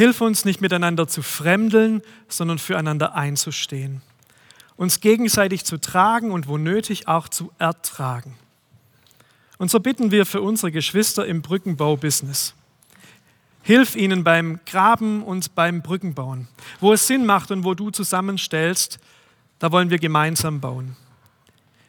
Hilf 0.00 0.20
uns 0.20 0.44
nicht 0.44 0.60
miteinander 0.60 1.08
zu 1.08 1.22
fremdeln, 1.22 2.02
sondern 2.28 2.58
füreinander 2.58 3.14
einzustehen 3.14 4.02
uns 4.80 5.00
gegenseitig 5.00 5.66
zu 5.66 5.78
tragen 5.78 6.30
und 6.30 6.48
wo 6.48 6.56
nötig 6.56 7.06
auch 7.06 7.28
zu 7.28 7.52
ertragen. 7.58 8.34
Und 9.58 9.70
so 9.70 9.78
bitten 9.78 10.10
wir 10.10 10.24
für 10.24 10.40
unsere 10.40 10.72
Geschwister 10.72 11.26
im 11.26 11.42
Brückenbau-Business. 11.42 12.54
Hilf 13.62 13.94
ihnen 13.94 14.24
beim 14.24 14.58
Graben 14.64 15.22
und 15.22 15.54
beim 15.54 15.82
Brückenbauen. 15.82 16.48
Wo 16.80 16.94
es 16.94 17.06
Sinn 17.06 17.26
macht 17.26 17.50
und 17.50 17.64
wo 17.64 17.74
du 17.74 17.90
zusammenstellst, 17.90 18.98
da 19.58 19.70
wollen 19.70 19.90
wir 19.90 19.98
gemeinsam 19.98 20.62
bauen. 20.62 20.96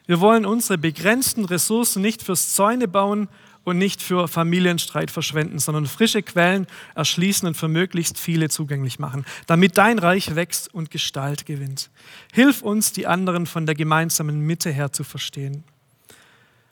Wir 0.04 0.20
wollen 0.20 0.44
unsere 0.44 0.76
begrenzten 0.76 1.46
Ressourcen 1.46 2.02
nicht 2.02 2.22
fürs 2.22 2.52
Zäune 2.52 2.88
bauen 2.88 3.28
und 3.64 3.78
nicht 3.78 4.02
für 4.02 4.28
Familienstreit 4.28 5.10
verschwenden, 5.10 5.58
sondern 5.58 5.86
frische 5.86 6.22
Quellen 6.22 6.66
erschließen 6.94 7.46
und 7.46 7.56
für 7.56 7.68
möglichst 7.68 8.18
viele 8.18 8.48
zugänglich 8.48 8.98
machen, 8.98 9.24
damit 9.46 9.76
dein 9.76 9.98
Reich 9.98 10.34
wächst 10.34 10.72
und 10.74 10.90
Gestalt 10.90 11.46
gewinnt. 11.46 11.90
Hilf 12.32 12.62
uns, 12.62 12.92
die 12.92 13.06
anderen 13.06 13.46
von 13.46 13.66
der 13.66 13.74
gemeinsamen 13.74 14.40
Mitte 14.40 14.70
her 14.70 14.92
zu 14.92 15.04
verstehen. 15.04 15.64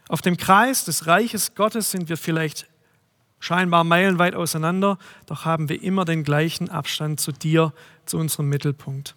Auf 0.08 0.22
dem 0.22 0.36
Kreis 0.36 0.84
des 0.84 1.06
Reiches 1.06 1.54
Gottes 1.54 1.92
sind 1.92 2.08
wir 2.08 2.16
vielleicht 2.16 2.66
scheinbar 3.38 3.84
meilenweit 3.84 4.34
auseinander, 4.34 4.98
doch 5.26 5.44
haben 5.44 5.68
wir 5.68 5.82
immer 5.82 6.04
den 6.04 6.24
gleichen 6.24 6.68
Abstand 6.68 7.20
zu 7.20 7.32
dir, 7.32 7.72
zu 8.06 8.18
unserem 8.18 8.48
Mittelpunkt. 8.48 9.14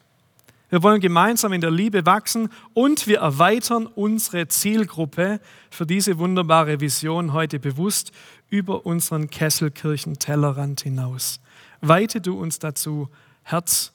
Wir 0.73 0.81
wollen 0.81 1.01
gemeinsam 1.01 1.53
in 1.53 1.61
der 1.61 1.69
Liebe 1.69 2.07
wachsen 2.07 2.49
und 2.73 3.05
wir 3.05 3.19
erweitern 3.19 3.85
unsere 3.85 4.47
Zielgruppe 4.47 5.39
für 5.69 5.85
diese 5.85 6.17
wunderbare 6.17 6.79
Vision 6.79 7.31
heute 7.31 7.59
bewusst 7.59 8.11
über 8.49 8.83
unseren 8.83 9.29
Kesselkirchen-Tellerrand 9.29 10.81
hinaus. 10.81 11.41
Weite 11.81 12.21
du 12.21 12.39
uns 12.39 12.57
dazu 12.57 13.07
Herz 13.43 13.93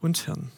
und 0.00 0.16
Hirn. 0.16 0.50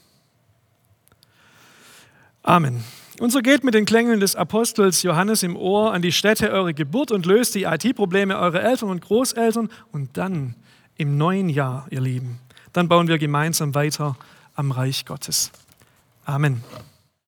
Amen. 2.45 2.85
Und 3.19 3.33
so 3.33 3.41
geht 3.41 3.65
mit 3.65 3.75
den 3.75 3.85
Klängeln 3.85 4.21
des 4.21 4.37
Apostels 4.37 5.03
Johannes 5.03 5.43
im 5.43 5.57
Ohr 5.57 5.93
an 5.93 6.03
die 6.03 6.13
Stätte 6.13 6.53
eurer 6.53 6.73
Geburt 6.73 7.11
und 7.11 7.27
löst 7.27 7.57
die 7.57 7.65
IT-Probleme 7.65 8.39
eurer 8.39 8.63
Eltern 8.63 8.91
und 8.91 9.01
Großeltern. 9.01 9.71
Und 9.91 10.17
dann 10.19 10.55
im 10.95 11.19
neuen 11.19 11.49
Jahr, 11.49 11.89
ihr 11.91 12.01
Lieben, 12.01 12.39
dann 12.73 12.87
bauen 12.87 13.09
wir 13.09 13.19
gemeinsam 13.19 13.75
weiter 13.75 14.17
am 14.59 14.73
Reich 14.73 15.05
Gottes. 15.05 15.53
Amen. 16.27 16.63